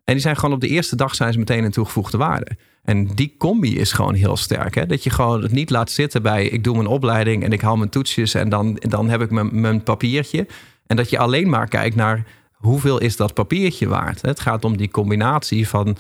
En 0.08 0.14
die 0.14 0.22
zijn 0.22 0.36
gewoon 0.36 0.54
op 0.54 0.60
de 0.60 0.68
eerste 0.68 0.96
dag 0.96 1.14
zijn 1.14 1.32
ze 1.32 1.38
meteen 1.38 1.64
een 1.64 1.70
toegevoegde 1.70 2.16
waarde. 2.16 2.56
En 2.82 3.06
die 3.06 3.34
combi 3.38 3.78
is 3.78 3.92
gewoon 3.92 4.14
heel 4.14 4.36
sterk. 4.36 4.74
Hè? 4.74 4.86
Dat 4.86 5.02
je 5.02 5.10
gewoon 5.10 5.42
het 5.42 5.52
niet 5.52 5.70
laat 5.70 5.90
zitten 5.90 6.22
bij 6.22 6.46
ik 6.46 6.64
doe 6.64 6.76
mijn 6.76 6.86
opleiding 6.86 7.44
en 7.44 7.52
ik 7.52 7.60
haal 7.60 7.76
mijn 7.76 7.90
toetsjes 7.90 8.34
en 8.34 8.48
dan, 8.48 8.74
dan 8.74 9.08
heb 9.08 9.20
ik 9.20 9.30
mijn, 9.30 9.82
papiertje. 9.82 10.46
En 10.86 10.96
dat 10.96 11.10
je 11.10 11.18
alleen 11.18 11.48
maar 11.48 11.68
kijkt 11.68 11.96
naar 11.96 12.26
hoeveel 12.52 12.98
is 12.98 13.16
dat 13.16 13.34
papiertje 13.34 13.88
waard. 13.88 14.22
Het 14.22 14.40
gaat 14.40 14.64
om 14.64 14.76
die 14.76 14.90
combinatie 14.90 15.68
van 15.68 15.88
uh, 15.88 15.96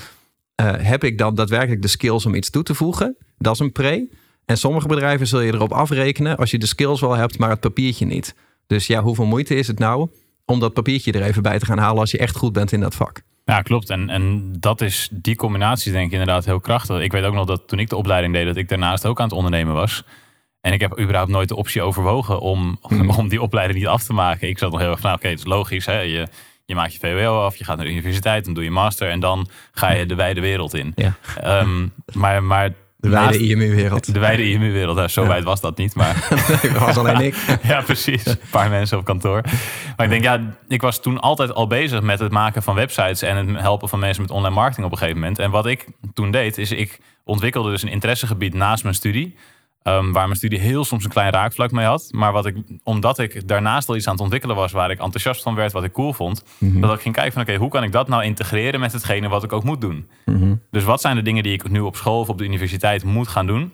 heb 0.76 1.04
ik 1.04 1.18
dan 1.18 1.34
daadwerkelijk 1.34 1.82
de 1.82 1.88
skills 1.88 2.26
om 2.26 2.34
iets 2.34 2.50
toe 2.50 2.62
te 2.62 2.74
voegen? 2.74 3.16
Dat 3.38 3.54
is 3.54 3.60
een 3.60 3.72
pre. 3.72 4.08
En 4.44 4.56
sommige 4.56 4.88
bedrijven 4.88 5.26
zul 5.26 5.40
je 5.40 5.52
erop 5.52 5.72
afrekenen 5.72 6.36
als 6.36 6.50
je 6.50 6.58
de 6.58 6.66
skills 6.66 7.00
wel 7.00 7.16
hebt, 7.16 7.38
maar 7.38 7.50
het 7.50 7.60
papiertje 7.60 8.06
niet. 8.06 8.34
Dus 8.66 8.86
ja, 8.86 9.02
hoeveel 9.02 9.26
moeite 9.26 9.54
is 9.54 9.66
het 9.66 9.78
nou 9.78 10.10
om 10.44 10.60
dat 10.60 10.72
papiertje 10.72 11.12
er 11.12 11.22
even 11.22 11.42
bij 11.42 11.58
te 11.58 11.66
gaan 11.66 11.78
halen 11.78 12.00
als 12.00 12.10
je 12.10 12.18
echt 12.18 12.36
goed 12.36 12.52
bent 12.52 12.72
in 12.72 12.80
dat 12.80 12.94
vak? 12.94 13.22
Ja, 13.48 13.62
klopt. 13.62 13.90
En, 13.90 14.10
en 14.10 14.52
dat 14.60 14.80
is 14.80 15.08
die 15.12 15.36
combinatie 15.36 15.92
denk 15.92 16.06
ik 16.06 16.12
inderdaad 16.12 16.44
heel 16.44 16.60
krachtig. 16.60 17.00
Ik 17.00 17.12
weet 17.12 17.24
ook 17.24 17.34
nog 17.34 17.46
dat 17.46 17.68
toen 17.68 17.78
ik 17.78 17.88
de 17.88 17.96
opleiding 17.96 18.34
deed, 18.34 18.46
dat 18.46 18.56
ik 18.56 18.68
daarnaast 18.68 19.06
ook 19.06 19.18
aan 19.18 19.24
het 19.24 19.34
ondernemen 19.34 19.74
was. 19.74 20.02
En 20.60 20.72
ik 20.72 20.80
heb 20.80 21.00
überhaupt 21.00 21.30
nooit 21.30 21.48
de 21.48 21.56
optie 21.56 21.82
overwogen 21.82 22.40
om, 22.40 22.78
hmm. 22.82 23.10
om 23.20 23.28
die 23.28 23.42
opleiding 23.42 23.78
niet 23.78 23.88
af 23.88 24.02
te 24.02 24.12
maken. 24.12 24.48
Ik 24.48 24.58
zat 24.58 24.70
nog 24.70 24.80
heel 24.80 24.90
erg 24.90 25.00
van, 25.00 25.10
nou, 25.10 25.20
oké, 25.20 25.28
het 25.28 25.38
is 25.38 25.44
logisch. 25.44 25.86
Hè? 25.86 26.00
Je, 26.00 26.28
je 26.64 26.74
maakt 26.74 26.92
je 26.92 26.98
VWO 26.98 27.44
af, 27.44 27.56
je 27.56 27.64
gaat 27.64 27.76
naar 27.76 27.86
de 27.86 27.92
universiteit, 27.92 28.44
dan 28.44 28.54
doe 28.54 28.64
je 28.64 28.70
master 28.70 29.10
en 29.10 29.20
dan 29.20 29.48
ga 29.72 29.92
je 29.92 30.06
de 30.06 30.14
wijde 30.14 30.40
wereld 30.40 30.74
in. 30.74 30.92
Ja. 30.96 31.14
Ehm, 31.40 31.86
maar, 32.12 32.42
maar 32.42 32.72
de 33.00 33.08
wijde 33.08 33.38
IMU-wereld. 33.38 34.14
De 34.14 34.20
wijde 34.20 34.50
IMU-wereld. 34.50 34.96
Nou, 34.96 35.08
zo 35.08 35.26
wijd 35.26 35.44
was 35.44 35.60
dat 35.60 35.78
niet, 35.78 35.94
maar... 35.94 36.28
nee, 36.62 36.72
dat 36.72 36.82
was 36.82 36.96
alleen 36.96 37.20
ik. 37.20 37.34
ja, 37.62 37.80
precies. 37.80 38.26
Een 38.26 38.38
paar 38.50 38.70
mensen 38.70 38.98
op 38.98 39.04
kantoor. 39.04 39.42
Maar 39.96 40.06
ik 40.06 40.10
denk, 40.10 40.22
ja, 40.22 40.56
ik 40.68 40.80
was 40.80 41.00
toen 41.00 41.20
altijd 41.20 41.54
al 41.54 41.66
bezig 41.66 42.00
met 42.00 42.18
het 42.18 42.32
maken 42.32 42.62
van 42.62 42.74
websites... 42.74 43.22
en 43.22 43.36
het 43.36 43.60
helpen 43.60 43.88
van 43.88 43.98
mensen 43.98 44.22
met 44.22 44.30
online 44.30 44.54
marketing 44.54 44.86
op 44.86 44.92
een 44.92 44.98
gegeven 44.98 45.20
moment. 45.20 45.38
En 45.38 45.50
wat 45.50 45.66
ik 45.66 45.86
toen 46.14 46.30
deed, 46.30 46.58
is 46.58 46.70
ik 46.70 46.98
ontwikkelde 47.24 47.70
dus 47.70 47.82
een 47.82 47.88
interessegebied 47.88 48.54
naast 48.54 48.82
mijn 48.82 48.94
studie... 48.94 49.36
Um, 49.82 50.12
waar 50.12 50.24
mijn 50.24 50.36
studie 50.36 50.58
heel 50.58 50.84
soms 50.84 51.04
een 51.04 51.10
klein 51.10 51.32
raakvlak 51.32 51.70
mee 51.70 51.86
had. 51.86 52.08
Maar 52.10 52.32
wat 52.32 52.46
ik, 52.46 52.56
omdat 52.82 53.18
ik 53.18 53.48
daarnaast 53.48 53.88
al 53.88 53.96
iets 53.96 54.06
aan 54.06 54.12
het 54.12 54.22
ontwikkelen 54.22 54.56
was 54.56 54.72
waar 54.72 54.90
ik 54.90 55.00
enthousiast 55.00 55.42
van 55.42 55.54
werd, 55.54 55.72
wat 55.72 55.84
ik 55.84 55.92
cool 55.92 56.12
vond, 56.12 56.44
mhm. 56.58 56.80
dat 56.80 56.94
ik 56.94 57.00
ging 57.00 57.14
kijken 57.14 57.32
van 57.32 57.42
oké, 57.42 57.54
hoe 57.54 57.68
kan 57.68 57.82
ik 57.82 57.92
dat 57.92 58.08
nou 58.08 58.24
integreren 58.24 58.80
met 58.80 58.92
hetgene 58.92 59.28
wat 59.28 59.44
ik 59.44 59.52
ook 59.52 59.64
moet 59.64 59.80
doen? 59.80 60.08
Mhm. 60.24 60.54
Dus 60.70 60.84
wat 60.84 61.00
zijn 61.00 61.16
de 61.16 61.22
dingen 61.22 61.42
die 61.42 61.52
ik 61.52 61.70
nu 61.70 61.80
op 61.80 61.96
school 61.96 62.20
of 62.20 62.28
op 62.28 62.38
de 62.38 62.44
universiteit 62.44 63.04
moet 63.04 63.28
gaan 63.28 63.46
doen? 63.46 63.72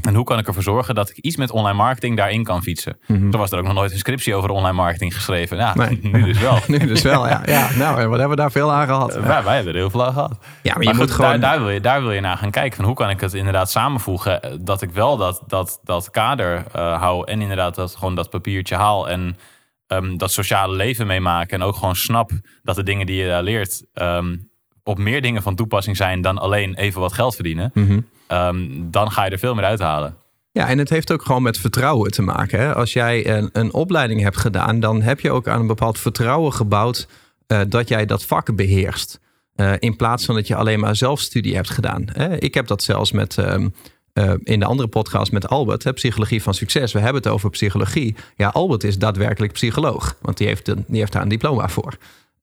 En 0.00 0.14
hoe 0.14 0.24
kan 0.24 0.38
ik 0.38 0.46
ervoor 0.46 0.62
zorgen 0.62 0.94
dat 0.94 1.10
ik 1.10 1.16
iets 1.16 1.36
met 1.36 1.50
online 1.50 1.76
marketing 1.76 2.16
daarin 2.16 2.44
kan 2.44 2.62
fietsen? 2.62 2.96
Mm 3.06 3.30
was 3.30 3.50
er 3.50 3.58
ook 3.58 3.64
nog 3.64 3.74
nooit 3.74 3.92
een 3.92 3.98
scriptie 3.98 4.34
over 4.34 4.50
online 4.50 4.76
marketing 4.76 5.14
geschreven. 5.14 5.56
Ja, 5.56 5.74
nu 6.02 6.24
dus 6.24 6.38
wel. 6.38 6.58
nu 6.78 6.78
dus 6.78 7.02
wel, 7.02 7.28
ja. 7.28 7.42
ja. 7.46 7.70
Nou, 7.76 8.00
en 8.00 8.08
wat 8.08 8.18
hebben 8.18 8.36
we 8.36 8.42
daar 8.42 8.52
veel 8.52 8.72
aan 8.72 8.86
gehad? 8.86 9.16
Uh, 9.16 9.26
wij, 9.26 9.42
wij, 9.42 9.54
hebben 9.54 9.72
er 9.72 9.78
heel 9.78 9.90
veel 9.90 10.04
aan 10.04 10.12
gehad. 10.12 10.38
Ja, 10.62 10.74
maar 10.74 10.82
je 10.82 10.94
moet 10.94 11.10
gewoon... 11.10 11.40
Daar, 11.40 11.58
wil 11.58 11.70
je, 11.70 11.80
daar 11.80 12.02
wil 12.02 12.12
je 12.12 12.20
naar 12.20 12.36
gaan 12.36 12.50
kijken. 12.50 12.76
Van 12.76 12.84
hoe 12.84 12.94
kan 12.94 13.10
ik 13.10 13.20
het 13.20 13.34
inderdaad 13.34 13.70
samenvoegen? 13.70 14.42
Eh, 14.42 14.50
dat 14.60 14.82
ik 14.82 14.90
wel 14.90 15.16
dat, 15.16 15.42
dat, 15.46 15.80
dat 15.84 16.10
kader 16.10 16.64
uh, 16.76 17.00
hou. 17.00 17.26
En 17.26 17.40
inderdaad 17.40 17.74
dat, 17.74 17.96
gewoon 17.96 18.14
dat 18.14 18.30
papiertje 18.30 18.76
haal. 18.76 19.08
En 19.08 19.36
um, 19.86 20.18
dat 20.18 20.32
sociale 20.32 20.76
leven 20.76 21.06
meemaken. 21.06 21.60
En 21.60 21.66
ook 21.66 21.76
gewoon 21.76 21.96
snap 21.96 22.30
dat 22.62 22.76
de 22.76 22.82
dingen 22.82 23.06
die 23.06 23.16
je 23.16 23.28
daar 23.28 23.42
leert... 23.42 23.84
Um, 23.94 24.50
op 24.84 24.98
meer 24.98 25.22
dingen 25.22 25.42
van 25.42 25.54
toepassing 25.54 25.96
zijn 25.96 26.20
dan 26.20 26.38
alleen 26.38 26.74
even 26.74 27.00
wat 27.00 27.12
geld 27.12 27.34
verdienen. 27.34 27.70
Mm 27.74 28.06
Ehm, 28.32 28.68
dan 28.90 29.10
ga 29.10 29.24
je 29.24 29.30
er 29.30 29.38
veel 29.38 29.54
meer 29.54 29.64
uithalen. 29.64 30.16
Ja, 30.52 30.68
en 30.68 30.78
het 30.78 30.88
heeft 30.88 31.12
ook 31.12 31.22
gewoon 31.22 31.42
met 31.42 31.58
vertrouwen 31.58 32.10
te 32.10 32.22
maken. 32.22 32.58
Hè? 32.58 32.74
Als 32.74 32.92
jij 32.92 33.36
een, 33.36 33.50
een 33.52 33.72
opleiding 33.72 34.20
hebt 34.20 34.36
gedaan, 34.36 34.80
dan 34.80 35.02
heb 35.02 35.20
je 35.20 35.30
ook 35.30 35.48
aan 35.48 35.60
een 35.60 35.66
bepaald 35.66 35.98
vertrouwen 35.98 36.52
gebouwd 36.52 37.08
uh, 37.48 37.60
dat 37.68 37.88
jij 37.88 38.06
dat 38.06 38.24
vak 38.24 38.56
beheerst. 38.56 39.20
Uh, 39.56 39.72
in 39.78 39.96
plaats 39.96 40.24
van 40.24 40.34
dat 40.34 40.46
je 40.46 40.54
alleen 40.54 40.80
maar 40.80 40.96
zelfstudie 40.96 41.54
hebt 41.54 41.70
gedaan. 41.70 42.04
Hè? 42.12 42.36
Ik 42.38 42.54
heb 42.54 42.66
dat 42.66 42.82
zelfs 42.82 43.12
met. 43.12 43.36
Um, 43.36 43.74
uh, 44.14 44.32
in 44.42 44.58
de 44.58 44.64
andere 44.66 44.88
podcast 44.88 45.32
met 45.32 45.48
Albert, 45.48 45.94
Psychologie 45.94 46.42
van 46.42 46.54
Succes. 46.54 46.92
We 46.92 46.98
hebben 46.98 47.22
het 47.22 47.32
over 47.32 47.50
psychologie. 47.50 48.14
Ja, 48.36 48.48
Albert 48.48 48.84
is 48.84 48.98
daadwerkelijk 48.98 49.52
psycholoog, 49.52 50.16
want 50.20 50.36
die 50.36 50.46
heeft, 50.46 50.68
een, 50.68 50.84
die 50.86 50.98
heeft 50.98 51.12
daar 51.12 51.22
een 51.22 51.28
diploma 51.28 51.68
voor. 51.68 51.96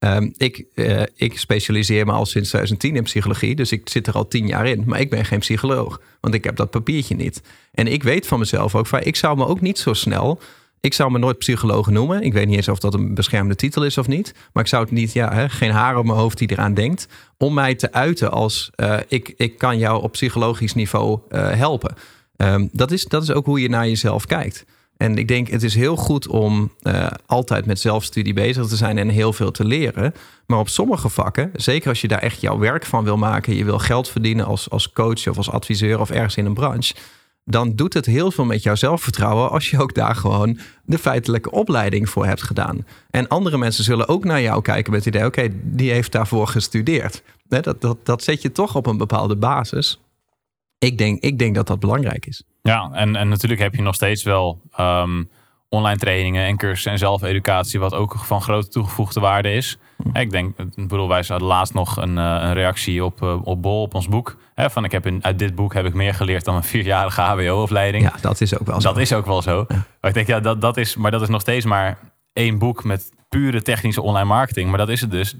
Um, 0.04 0.34
ik, 0.36 0.64
uh, 0.74 1.02
ik 1.14 1.38
specialiseer 1.38 2.06
me 2.06 2.12
al 2.12 2.26
sinds 2.26 2.48
2010 2.48 2.96
in 2.96 3.02
psychologie, 3.02 3.54
dus 3.54 3.72
ik 3.72 3.88
zit 3.88 4.06
er 4.06 4.14
al 4.14 4.28
tien 4.28 4.46
jaar 4.46 4.66
in. 4.66 4.82
Maar 4.86 5.00
ik 5.00 5.10
ben 5.10 5.24
geen 5.24 5.38
psycholoog, 5.38 6.00
want 6.20 6.34
ik 6.34 6.44
heb 6.44 6.56
dat 6.56 6.70
papiertje 6.70 7.16
niet. 7.16 7.42
En 7.72 7.86
ik 7.86 8.02
weet 8.02 8.26
van 8.26 8.38
mezelf 8.38 8.74
ook, 8.74 8.88
ik 8.88 9.16
zou 9.16 9.36
me 9.36 9.46
ook 9.46 9.60
niet 9.60 9.78
zo 9.78 9.92
snel... 9.92 10.40
Ik 10.82 10.94
zou 10.94 11.10
me 11.10 11.18
nooit 11.18 11.38
psycholoog 11.38 11.90
noemen. 11.90 12.22
Ik 12.22 12.32
weet 12.32 12.46
niet 12.46 12.56
eens 12.56 12.68
of 12.68 12.78
dat 12.78 12.94
een 12.94 13.14
beschermde 13.14 13.54
titel 13.54 13.84
is 13.84 13.98
of 13.98 14.06
niet. 14.06 14.34
Maar 14.52 14.62
ik 14.62 14.68
zou 14.68 14.82
het 14.82 14.92
niet, 14.92 15.12
ja, 15.12 15.32
hè, 15.32 15.48
geen 15.48 15.70
haar 15.70 15.96
op 15.96 16.04
mijn 16.04 16.18
hoofd 16.18 16.38
die 16.38 16.50
eraan 16.50 16.74
denkt. 16.74 17.08
Om 17.36 17.54
mij 17.54 17.74
te 17.74 17.92
uiten 17.92 18.30
als 18.30 18.70
uh, 18.76 18.96
ik, 19.08 19.34
ik 19.36 19.58
kan 19.58 19.78
jou 19.78 20.02
op 20.02 20.12
psychologisch 20.12 20.74
niveau 20.74 21.18
uh, 21.30 21.50
helpen. 21.50 21.94
Um, 22.36 22.68
dat, 22.72 22.90
is, 22.90 23.04
dat 23.04 23.22
is 23.22 23.30
ook 23.30 23.46
hoe 23.46 23.60
je 23.60 23.68
naar 23.68 23.88
jezelf 23.88 24.26
kijkt. 24.26 24.64
En 25.00 25.18
ik 25.18 25.28
denk, 25.28 25.48
het 25.48 25.62
is 25.62 25.74
heel 25.74 25.96
goed 25.96 26.26
om 26.26 26.72
uh, 26.82 27.06
altijd 27.26 27.66
met 27.66 27.80
zelfstudie 27.80 28.32
bezig 28.32 28.66
te 28.66 28.76
zijn 28.76 28.98
en 28.98 29.08
heel 29.08 29.32
veel 29.32 29.50
te 29.50 29.64
leren. 29.64 30.14
Maar 30.46 30.58
op 30.58 30.68
sommige 30.68 31.08
vakken, 31.08 31.50
zeker 31.54 31.88
als 31.88 32.00
je 32.00 32.08
daar 32.08 32.18
echt 32.18 32.40
jouw 32.40 32.58
werk 32.58 32.84
van 32.84 33.04
wil 33.04 33.16
maken, 33.16 33.56
je 33.56 33.64
wil 33.64 33.78
geld 33.78 34.08
verdienen 34.08 34.46
als, 34.46 34.70
als 34.70 34.92
coach 34.92 35.28
of 35.28 35.36
als 35.36 35.50
adviseur 35.50 36.00
of 36.00 36.10
ergens 36.10 36.36
in 36.36 36.46
een 36.46 36.54
branche, 36.54 36.94
dan 37.44 37.74
doet 37.74 37.94
het 37.94 38.06
heel 38.06 38.30
veel 38.30 38.44
met 38.44 38.62
jouw 38.62 38.74
zelfvertrouwen 38.74 39.50
als 39.50 39.70
je 39.70 39.80
ook 39.80 39.94
daar 39.94 40.14
gewoon 40.14 40.58
de 40.84 40.98
feitelijke 40.98 41.50
opleiding 41.50 42.08
voor 42.08 42.26
hebt 42.26 42.42
gedaan. 42.42 42.86
En 43.10 43.28
andere 43.28 43.58
mensen 43.58 43.84
zullen 43.84 44.08
ook 44.08 44.24
naar 44.24 44.42
jou 44.42 44.62
kijken 44.62 44.92
met 44.92 45.04
het 45.04 45.14
idee, 45.14 45.26
oké, 45.26 45.48
die 45.62 45.90
heeft 45.90 46.12
daarvoor 46.12 46.46
gestudeerd. 46.46 47.22
Dat, 47.48 47.80
dat, 47.80 47.96
dat 48.02 48.22
zet 48.22 48.42
je 48.42 48.52
toch 48.52 48.74
op 48.74 48.86
een 48.86 48.98
bepaalde 48.98 49.36
basis. 49.36 50.00
Ik 50.80 50.98
denk, 50.98 51.22
ik 51.22 51.38
denk 51.38 51.54
dat 51.54 51.66
dat 51.66 51.80
belangrijk 51.80 52.26
is. 52.26 52.42
Ja, 52.62 52.90
en, 52.92 53.16
en 53.16 53.28
natuurlijk 53.28 53.60
heb 53.60 53.74
je 53.74 53.82
nog 53.82 53.94
steeds 53.94 54.22
wel 54.22 54.60
um, 54.80 55.30
online 55.68 55.98
trainingen 55.98 56.46
en 56.46 56.56
cursussen 56.56 56.92
en 56.92 56.98
zelfeducatie, 56.98 57.80
wat 57.80 57.94
ook 57.94 58.14
van 58.18 58.42
grote 58.42 58.68
toegevoegde 58.68 59.20
waarde 59.20 59.52
is. 59.52 59.78
Hm. 60.02 60.16
Ik 60.16 60.30
denk, 60.30 60.58
ik 60.58 60.88
bedoel, 60.88 61.08
wij 61.08 61.24
hadden 61.26 61.48
laatst 61.48 61.74
nog 61.74 61.96
een, 61.96 62.16
uh, 62.16 62.38
een 62.40 62.52
reactie 62.52 63.04
op, 63.04 63.22
uh, 63.22 63.46
op 63.46 63.62
Bol, 63.62 63.82
op 63.82 63.94
ons 63.94 64.08
boek. 64.08 64.36
Hè, 64.54 64.70
van 64.70 64.84
ik 64.84 64.92
heb 64.92 65.06
in, 65.06 65.24
uit 65.24 65.38
dit 65.38 65.54
boek 65.54 65.74
heb 65.74 65.84
ik 65.84 65.94
meer 65.94 66.14
geleerd 66.14 66.44
dan 66.44 66.54
een 66.54 66.62
vierjarige 66.62 67.20
HBO-opleiding. 67.20 68.04
Ja, 68.04 68.14
dat 68.20 68.40
is 68.40 68.58
ook 68.58 68.66
wel 68.66 68.80
zo. 68.80 68.88
Dat 68.88 68.98
is 68.98 69.12
ook 69.12 69.26
wel 69.26 69.42
zo. 69.42 69.64
Ja. 69.68 69.76
Maar 70.00 70.10
ik 70.10 70.14
denk, 70.14 70.26
ja, 70.26 70.40
dat, 70.40 70.60
dat 70.60 70.76
is, 70.76 70.96
maar 70.96 71.10
dat 71.10 71.22
is 71.22 71.28
nog 71.28 71.40
steeds 71.40 71.64
maar 71.64 71.98
één 72.32 72.58
boek 72.58 72.84
met 72.84 73.12
pure 73.28 73.62
technische 73.62 74.02
online 74.02 74.28
marketing. 74.28 74.68
Maar 74.68 74.78
dat 74.78 74.88
is 74.88 75.00
het 75.00 75.10
dus. 75.10 75.36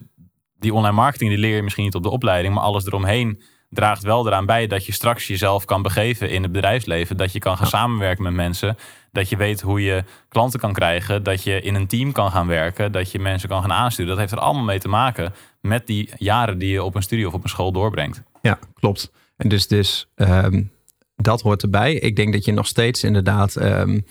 Die 0.59 0.74
online 0.74 0.94
marketing 0.94 1.31
die 1.31 1.38
leer 1.38 1.57
je 1.57 1.62
misschien 1.62 1.85
niet 1.85 1.94
op 1.94 2.03
de 2.03 2.11
opleiding, 2.11 2.55
maar 2.55 2.62
alles 2.62 2.87
eromheen 2.87 3.42
draagt 3.70 4.02
wel 4.02 4.26
eraan 4.26 4.46
bij 4.46 4.66
dat 4.66 4.87
je 4.87 4.92
straks 4.92 5.26
jezelf 5.26 5.64
kan 5.64 5.83
begeven 5.83 6.30
in 6.30 6.42
het 6.42 6.52
bedrijfsleven. 6.52 7.16
Dat 7.16 7.33
je 7.33 7.38
kan 7.38 7.56
gaan 7.56 7.66
samenwerken 7.66 8.22
met 8.22 8.33
mensen. 8.33 8.76
Dat 9.12 9.28
je 9.28 9.37
weet 9.37 9.61
hoe 9.61 9.83
je 9.83 10.04
klanten 10.28 10.61
kan 10.61 10.72
krijgen. 10.72 11.22
Dat 11.22 11.42
je 11.42 11.61
in 11.61 11.74
een 11.74 11.87
team 11.87 12.12
kan 12.12 12.30
gaan 12.30 12.46
werken. 12.46 12.92
Dat 12.92 13.11
je 13.11 13.18
mensen 13.18 13.48
kan 13.48 13.61
gaan 13.61 13.72
aansturen. 13.72 14.11
Dat 14.11 14.18
heeft 14.18 14.33
er 14.33 14.38
allemaal 14.38 14.64
mee 14.64 14.78
te 14.78 14.88
maken 14.88 15.33
met 15.61 15.87
die 15.87 16.11
jaren 16.16 16.59
die 16.59 16.70
je 16.70 16.83
op 16.83 16.94
een 16.94 17.02
studie 17.02 17.26
of 17.26 17.35
op 17.35 17.42
een 17.42 17.48
school 17.48 17.72
doorbrengt. 17.72 18.22
Ja, 18.42 18.59
klopt. 18.74 19.12
En 19.37 19.48
dus, 19.48 19.66
dus 19.66 20.09
um, 20.16 20.72
dat 21.16 21.40
hoort 21.40 21.62
erbij. 21.62 21.94
Ik 21.94 22.16
denk 22.16 22.33
dat 22.33 22.44
je 22.44 22.52
nog 22.52 22.66
steeds 22.66 23.04
inderdaad. 23.04 23.56
Um, 23.56 24.04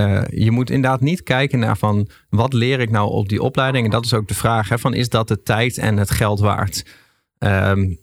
uh, 0.00 0.22
je 0.28 0.50
moet 0.50 0.70
inderdaad 0.70 1.00
niet 1.00 1.22
kijken 1.22 1.58
naar 1.58 1.76
van 1.76 2.08
wat 2.28 2.52
leer 2.52 2.80
ik 2.80 2.90
nou 2.90 3.10
op 3.10 3.28
die 3.28 3.42
opleiding. 3.42 3.84
En 3.84 3.90
dat 3.90 4.04
is 4.04 4.14
ook 4.14 4.28
de 4.28 4.34
vraag: 4.34 4.68
hè, 4.68 4.78
van 4.78 4.94
is 4.94 5.08
dat 5.08 5.28
de 5.28 5.42
tijd 5.42 5.78
en 5.78 5.96
het 5.96 6.10
geld 6.10 6.40
waard? 6.40 6.84
Um, 7.38 7.98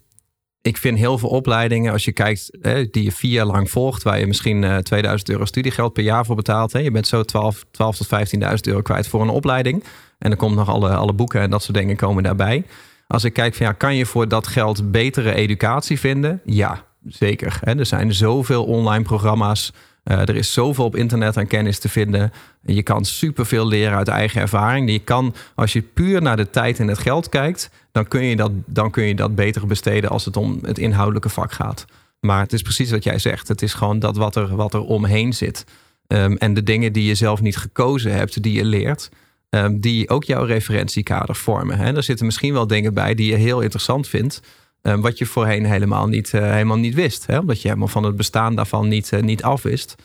ik 0.63 0.78
vind 0.78 0.97
heel 0.97 1.17
veel 1.17 1.30
opleidingen, 1.30 1.91
als 1.91 2.06
je 2.06 2.12
kijkt, 2.12 2.58
hè, 2.62 2.86
die 2.89 3.04
je 3.04 3.12
vier 3.12 3.32
jaar 3.32 3.45
lang 3.45 3.69
volgt, 3.71 4.04
waar 4.04 4.19
je 4.19 4.28
misschien 4.28 4.63
uh, 4.63 4.78
eh, 4.78 4.84
2000 4.84 5.30
euro 5.30 5.45
studiegeld 5.45 5.93
per 5.93 6.04
jaar 6.04 6.26
voor 6.26 6.36
betaalt. 6.36 6.73
Hè. 6.73 6.80
Je 6.80 6.91
bent 6.91 7.08
zo 7.08 7.23
12, 7.23 7.65
12 7.71 7.97
tot 7.97 8.08
15.000 8.08 8.39
euro 8.62 8.82
kwijt 8.82 9.08
voor 9.08 9.21
een 9.21 9.30
opleiding. 9.30 9.84
En 10.19 10.30
dan 10.30 10.38
komt 10.38 10.56
nog 10.56 10.69
alle, 10.69 10.89
alle 10.89 11.13
boeken 11.13 11.41
en 11.41 11.49
dat 11.49 11.63
soort 11.63 11.78
dingen 11.78 11.95
komen 11.95 12.23
daarbij. 12.23 12.63
Als 13.08 13.23
ik 13.23 13.34
kijk 13.34 13.56
van 13.56 13.65
ja, 13.65 13.71
kan 13.71 13.95
je 13.95 14.06
voor 14.06 14.28
dat 14.28 14.47
geld 14.47 14.91
betere 14.91 15.34
educatie 15.34 15.99
vinden? 15.99 16.41
Ja, 16.45 16.84
zeker. 17.08 17.60
Hè. 17.62 17.78
Er 17.78 17.86
zijn 17.86 18.13
zoveel 18.13 18.63
online 18.63 19.04
programma's. 19.04 19.73
Uh, 20.03 20.19
er 20.19 20.35
is 20.35 20.53
zoveel 20.53 20.85
op 20.85 20.95
internet 20.95 21.37
aan 21.37 21.47
kennis 21.47 21.79
te 21.79 21.89
vinden. 21.89 22.33
Je 22.65 22.83
kan 22.83 23.05
superveel 23.05 23.67
leren 23.67 23.97
uit 23.97 24.07
eigen 24.07 24.41
ervaring. 24.41 24.91
Je 24.91 24.99
kan, 24.99 25.35
als 25.55 25.73
je 25.73 25.81
puur 25.81 26.21
naar 26.21 26.37
de 26.37 26.49
tijd 26.49 26.79
en 26.79 26.87
het 26.87 26.97
geld 26.97 27.29
kijkt, 27.29 27.69
dan 27.91 28.07
kun 28.07 28.23
je 28.23 28.35
dat, 28.35 28.51
dan 28.65 28.91
kun 28.91 29.03
je 29.03 29.15
dat 29.15 29.35
beter 29.35 29.67
besteden 29.67 30.09
als 30.09 30.25
het 30.25 30.37
om 30.37 30.59
het 30.61 30.77
inhoudelijke 30.77 31.29
vak 31.29 31.51
gaat. 31.51 31.85
Maar 32.19 32.39
het 32.39 32.53
is 32.53 32.61
precies 32.61 32.91
wat 32.91 33.03
jij 33.03 33.19
zegt. 33.19 33.47
Het 33.47 33.61
is 33.61 33.73
gewoon 33.73 33.99
dat 33.99 34.17
wat 34.17 34.35
er, 34.35 34.55
wat 34.55 34.73
er 34.73 34.81
omheen 34.81 35.33
zit. 35.33 35.65
Um, 36.07 36.37
en 36.37 36.53
de 36.53 36.63
dingen 36.63 36.93
die 36.93 37.05
je 37.05 37.15
zelf 37.15 37.41
niet 37.41 37.57
gekozen 37.57 38.13
hebt, 38.13 38.43
die 38.43 38.53
je 38.53 38.65
leert, 38.65 39.09
um, 39.49 39.79
die 39.79 40.09
ook 40.09 40.23
jouw 40.23 40.43
referentiekader 40.43 41.35
vormen. 41.35 41.77
Hè. 41.77 41.95
Er 41.95 42.03
zitten 42.03 42.25
misschien 42.25 42.53
wel 42.53 42.67
dingen 42.67 42.93
bij 42.93 43.15
die 43.15 43.31
je 43.31 43.37
heel 43.37 43.61
interessant 43.61 44.07
vindt. 44.07 44.41
Um, 44.88 45.02
wat 45.02 45.17
je 45.17 45.26
voorheen 45.26 45.65
helemaal 45.65 46.08
niet, 46.08 46.32
uh, 46.34 46.41
helemaal 46.41 46.78
niet 46.78 46.93
wist. 46.93 47.26
Hè? 47.26 47.38
Omdat 47.38 47.62
je 47.62 47.67
helemaal 47.67 47.88
van 47.88 48.04
het 48.04 48.15
bestaan 48.15 48.56
daarvan 48.56 48.88
niet, 48.88 49.12
uh, 49.13 49.22
niet 49.22 49.43
af 49.43 49.62
wist. 49.62 49.96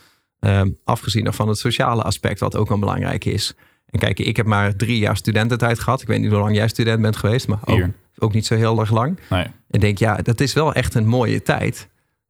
afgezien 0.84 1.24
nog 1.24 1.34
van 1.34 1.48
het 1.48 1.58
sociale 1.58 2.02
aspect, 2.02 2.40
wat 2.40 2.56
ook 2.56 2.70
een 2.70 2.80
belangrijk 2.80 3.24
is. 3.24 3.54
En 3.90 3.98
kijk, 3.98 4.18
ik 4.18 4.36
heb 4.36 4.46
maar 4.46 4.76
drie 4.76 4.98
jaar 4.98 5.16
studententijd 5.16 5.78
gehad. 5.78 6.02
Ik 6.02 6.06
weet 6.06 6.20
niet 6.20 6.30
hoe 6.30 6.40
lang 6.40 6.54
jij 6.54 6.68
student 6.68 7.02
bent 7.02 7.16
geweest, 7.16 7.48
maar 7.48 7.58
vier. 7.64 7.94
Ook 8.18 8.32
niet 8.34 8.46
zo 8.46 8.54
heel 8.54 8.80
erg 8.80 8.90
lang. 8.90 9.18
Nee. 9.30 9.46
En 9.70 9.80
denk, 9.80 9.98
ja, 9.98 10.16
dat 10.16 10.40
is 10.40 10.52
wel 10.52 10.72
echt 10.72 10.94
een 10.94 11.06
mooie 11.06 11.42
tijd. 11.42 11.88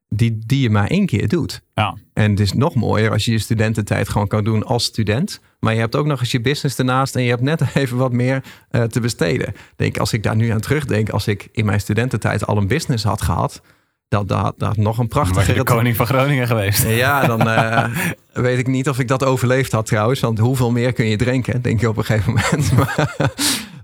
Die, 0.08 0.38
die 0.46 0.60
je 0.60 0.70
maar 0.70 0.86
één 0.86 1.06
keer 1.06 1.28
doet. 1.28 1.62
Ja. 1.74 1.96
En 2.12 2.30
het 2.30 2.40
is 2.40 2.52
nog 2.52 2.74
mooier 2.74 3.10
als 3.10 3.24
je 3.24 3.32
je 3.32 3.38
studententijd 3.38 4.08
gewoon 4.08 4.28
kan 4.28 4.44
doen 4.44 4.64
als 4.64 4.84
student. 4.84 5.40
Maar 5.60 5.74
je 5.74 5.80
hebt 5.80 5.96
ook 5.96 6.06
nog 6.06 6.20
eens 6.20 6.30
je 6.30 6.40
business 6.40 6.78
ernaast 6.78 7.16
en 7.16 7.22
je 7.22 7.30
hebt 7.30 7.42
net 7.42 7.62
even 7.74 7.96
wat 7.96 8.12
meer 8.12 8.44
uh, 8.70 8.82
te 8.82 9.00
besteden. 9.00 9.54
Denk, 9.76 9.98
als 9.98 10.12
ik 10.12 10.22
daar 10.22 10.36
nu 10.36 10.48
aan 10.48 10.60
terugdenk, 10.60 11.10
als 11.10 11.26
ik 11.26 11.48
in 11.52 11.64
mijn 11.64 11.80
studententijd 11.80 12.46
al 12.46 12.56
een 12.56 12.66
business 12.66 13.04
had 13.04 13.22
gehad, 13.22 13.62
dat 14.08 14.28
dat, 14.28 14.54
dat 14.56 14.76
nog 14.76 14.98
een 14.98 15.08
prachtige... 15.08 15.52
de 15.52 15.62
koning 15.62 15.96
van 15.96 16.06
Groningen 16.06 16.46
geweest. 16.46 16.82
Ja, 17.04 17.26
dan 17.26 17.48
uh, 17.48 17.84
weet 18.46 18.58
ik 18.58 18.66
niet 18.66 18.88
of 18.88 18.98
ik 18.98 19.08
dat 19.08 19.24
overleefd 19.24 19.72
had 19.72 19.86
trouwens. 19.86 20.20
Want 20.20 20.38
hoeveel 20.38 20.70
meer 20.70 20.92
kun 20.92 21.06
je 21.06 21.16
drinken, 21.16 21.62
denk 21.62 21.80
je 21.80 21.88
op 21.88 21.96
een 21.96 22.04
gegeven 22.04 22.32
moment. 22.32 22.72
maar, 22.72 23.14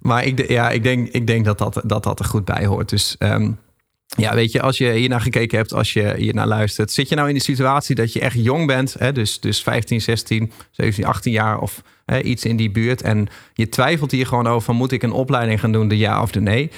maar 0.00 0.24
ik, 0.24 0.48
ja, 0.48 0.70
ik, 0.70 0.82
denk, 0.82 1.08
ik 1.08 1.26
denk 1.26 1.44
dat 1.44 1.58
dat, 1.58 1.82
dat 1.84 2.02
dat 2.02 2.18
er 2.18 2.24
goed 2.24 2.44
bij 2.44 2.66
hoort. 2.66 2.88
Dus 2.88 3.16
um, 3.18 3.58
ja, 4.06 4.34
weet 4.34 4.52
je, 4.52 4.60
als 4.60 4.78
je 4.78 4.90
hier 4.92 5.08
naar 5.08 5.20
gekeken 5.20 5.58
hebt, 5.58 5.72
als 5.72 5.92
je 5.92 6.14
hier 6.16 6.34
naar 6.34 6.46
luistert, 6.46 6.90
zit 6.90 7.08
je 7.08 7.14
nou 7.14 7.28
in 7.28 7.34
de 7.34 7.40
situatie 7.40 7.94
dat 7.94 8.12
je 8.12 8.20
echt 8.20 8.36
jong 8.38 8.66
bent, 8.66 8.96
hè, 8.98 9.12
dus, 9.12 9.40
dus 9.40 9.62
15, 9.62 10.00
16, 10.00 10.52
17, 10.70 11.04
18 11.04 11.32
jaar 11.32 11.58
of 11.58 11.82
hè, 12.04 12.20
iets 12.20 12.44
in 12.44 12.56
die 12.56 12.70
buurt, 12.70 13.02
en 13.02 13.28
je 13.54 13.68
twijfelt 13.68 14.10
hier 14.10 14.26
gewoon 14.26 14.46
over: 14.46 14.74
moet 14.74 14.92
ik 14.92 15.02
een 15.02 15.12
opleiding 15.12 15.60
gaan 15.60 15.72
doen, 15.72 15.88
de 15.88 15.98
ja 15.98 16.22
of 16.22 16.30
de 16.30 16.40
nee? 16.40 16.70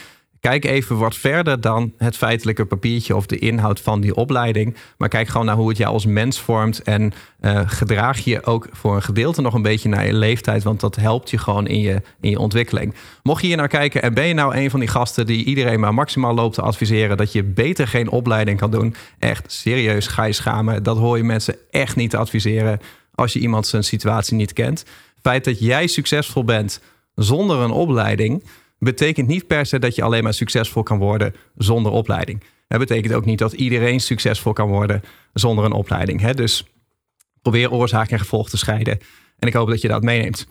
Kijk 0.46 0.64
even 0.64 0.98
wat 0.98 1.16
verder 1.16 1.60
dan 1.60 1.92
het 1.98 2.16
feitelijke 2.16 2.64
papiertje 2.64 3.16
of 3.16 3.26
de 3.26 3.38
inhoud 3.38 3.80
van 3.80 4.00
die 4.00 4.14
opleiding. 4.14 4.76
Maar 4.98 5.08
kijk 5.08 5.28
gewoon 5.28 5.46
naar 5.46 5.56
hoe 5.56 5.68
het 5.68 5.76
jou 5.76 5.92
als 5.92 6.06
mens 6.06 6.40
vormt. 6.40 6.82
En 6.82 7.12
uh, 7.40 7.60
gedraag 7.66 8.18
je 8.18 8.44
ook 8.44 8.68
voor 8.72 8.94
een 8.94 9.02
gedeelte 9.02 9.40
nog 9.40 9.54
een 9.54 9.62
beetje 9.62 9.88
naar 9.88 10.06
je 10.06 10.12
leeftijd. 10.12 10.62
Want 10.62 10.80
dat 10.80 10.96
helpt 10.96 11.30
je 11.30 11.38
gewoon 11.38 11.66
in 11.66 11.80
je, 11.80 12.02
in 12.20 12.30
je 12.30 12.38
ontwikkeling. 12.38 12.94
Mocht 13.22 13.40
je 13.40 13.46
hier 13.46 13.56
naar 13.56 13.68
kijken 13.68 14.02
en 14.02 14.14
ben 14.14 14.26
je 14.26 14.34
nou 14.34 14.56
een 14.56 14.70
van 14.70 14.80
die 14.80 14.88
gasten 14.88 15.26
die 15.26 15.44
iedereen 15.44 15.80
maar 15.80 15.94
maximaal 15.94 16.34
loopt 16.34 16.54
te 16.54 16.62
adviseren. 16.62 17.16
dat 17.16 17.32
je 17.32 17.42
beter 17.42 17.88
geen 17.88 18.10
opleiding 18.10 18.58
kan 18.58 18.70
doen. 18.70 18.94
Echt 19.18 19.52
serieus, 19.52 20.06
ga 20.06 20.24
je 20.24 20.32
schamen. 20.32 20.82
Dat 20.82 20.96
hoor 20.96 21.16
je 21.16 21.24
mensen 21.24 21.56
echt 21.70 21.96
niet 21.96 22.10
te 22.10 22.16
adviseren 22.16 22.80
als 23.14 23.32
je 23.32 23.38
iemand 23.38 23.66
zijn 23.66 23.84
situatie 23.84 24.36
niet 24.36 24.52
kent. 24.52 24.78
Het 24.78 25.20
feit 25.22 25.44
dat 25.44 25.58
jij 25.58 25.86
succesvol 25.86 26.44
bent 26.44 26.80
zonder 27.14 27.58
een 27.58 27.70
opleiding 27.70 28.42
betekent 28.78 29.28
niet 29.28 29.46
per 29.46 29.66
se 29.66 29.78
dat 29.78 29.94
je 29.94 30.02
alleen 30.02 30.22
maar 30.22 30.34
succesvol 30.34 30.82
kan 30.82 30.98
worden 30.98 31.34
zonder 31.56 31.92
opleiding. 31.92 32.42
Het 32.68 32.78
betekent 32.78 33.14
ook 33.14 33.24
niet 33.24 33.38
dat 33.38 33.52
iedereen 33.52 34.00
succesvol 34.00 34.52
kan 34.52 34.68
worden 34.68 35.02
zonder 35.32 35.64
een 35.64 35.72
opleiding. 35.72 36.20
Hè? 36.20 36.34
Dus 36.34 36.66
probeer 37.42 37.70
oorzaak 37.70 38.10
en 38.10 38.18
gevolg 38.18 38.48
te 38.48 38.56
scheiden. 38.56 38.98
En 39.38 39.48
ik 39.48 39.54
hoop 39.54 39.68
dat 39.68 39.80
je 39.80 39.88
dat 39.88 40.02
meeneemt. 40.02 40.46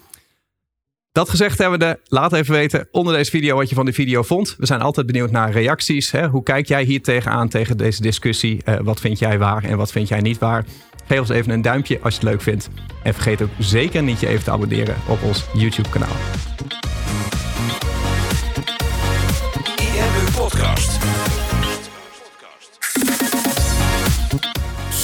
Dat 1.12 1.30
gezegd 1.30 1.58
hebben 1.58 1.80
we, 1.80 2.00
laat 2.06 2.34
even 2.34 2.54
weten 2.54 2.88
onder 2.92 3.14
deze 3.14 3.32
video 3.32 3.56
wat 3.56 3.70
je 3.70 3.76
van 3.76 3.86
de 3.86 3.94
video 3.94 4.24
vond. 4.24 4.56
We 4.58 4.66
zijn 4.66 4.82
altijd 4.82 5.06
benieuwd 5.06 5.32
naar 5.32 5.52
reacties. 5.52 6.12
Hè? 6.12 6.28
Hoe 6.28 6.44
kijk 6.44 6.68
jij 6.68 6.84
hier 6.84 7.02
tegenaan, 7.02 7.50
tegen 7.50 7.78
deze 7.78 8.02
discussie? 8.02 8.62
Uh, 8.66 8.76
wat 8.82 9.00
vind 9.00 9.20
jij 9.20 9.38
waar 9.38 9.64
en 9.64 9.78
wat 9.78 9.92
vind 9.92 10.08
jij 10.08 10.20
niet 10.20 10.38
waar? 10.38 10.66
Geef 11.08 11.20
ons 11.20 11.30
even 11.30 11.52
een 11.52 11.62
duimpje 11.62 12.00
als 12.02 12.14
je 12.14 12.20
het 12.20 12.30
leuk 12.30 12.42
vindt. 12.42 12.70
En 13.04 13.14
vergeet 13.14 13.42
ook 13.42 13.50
zeker 13.60 14.04
niet 14.04 14.20
je 14.20 14.28
even 14.28 14.44
te 14.44 14.52
abonneren 14.52 14.96
op 15.08 15.24
ons 15.24 15.46
YouTube 15.54 15.90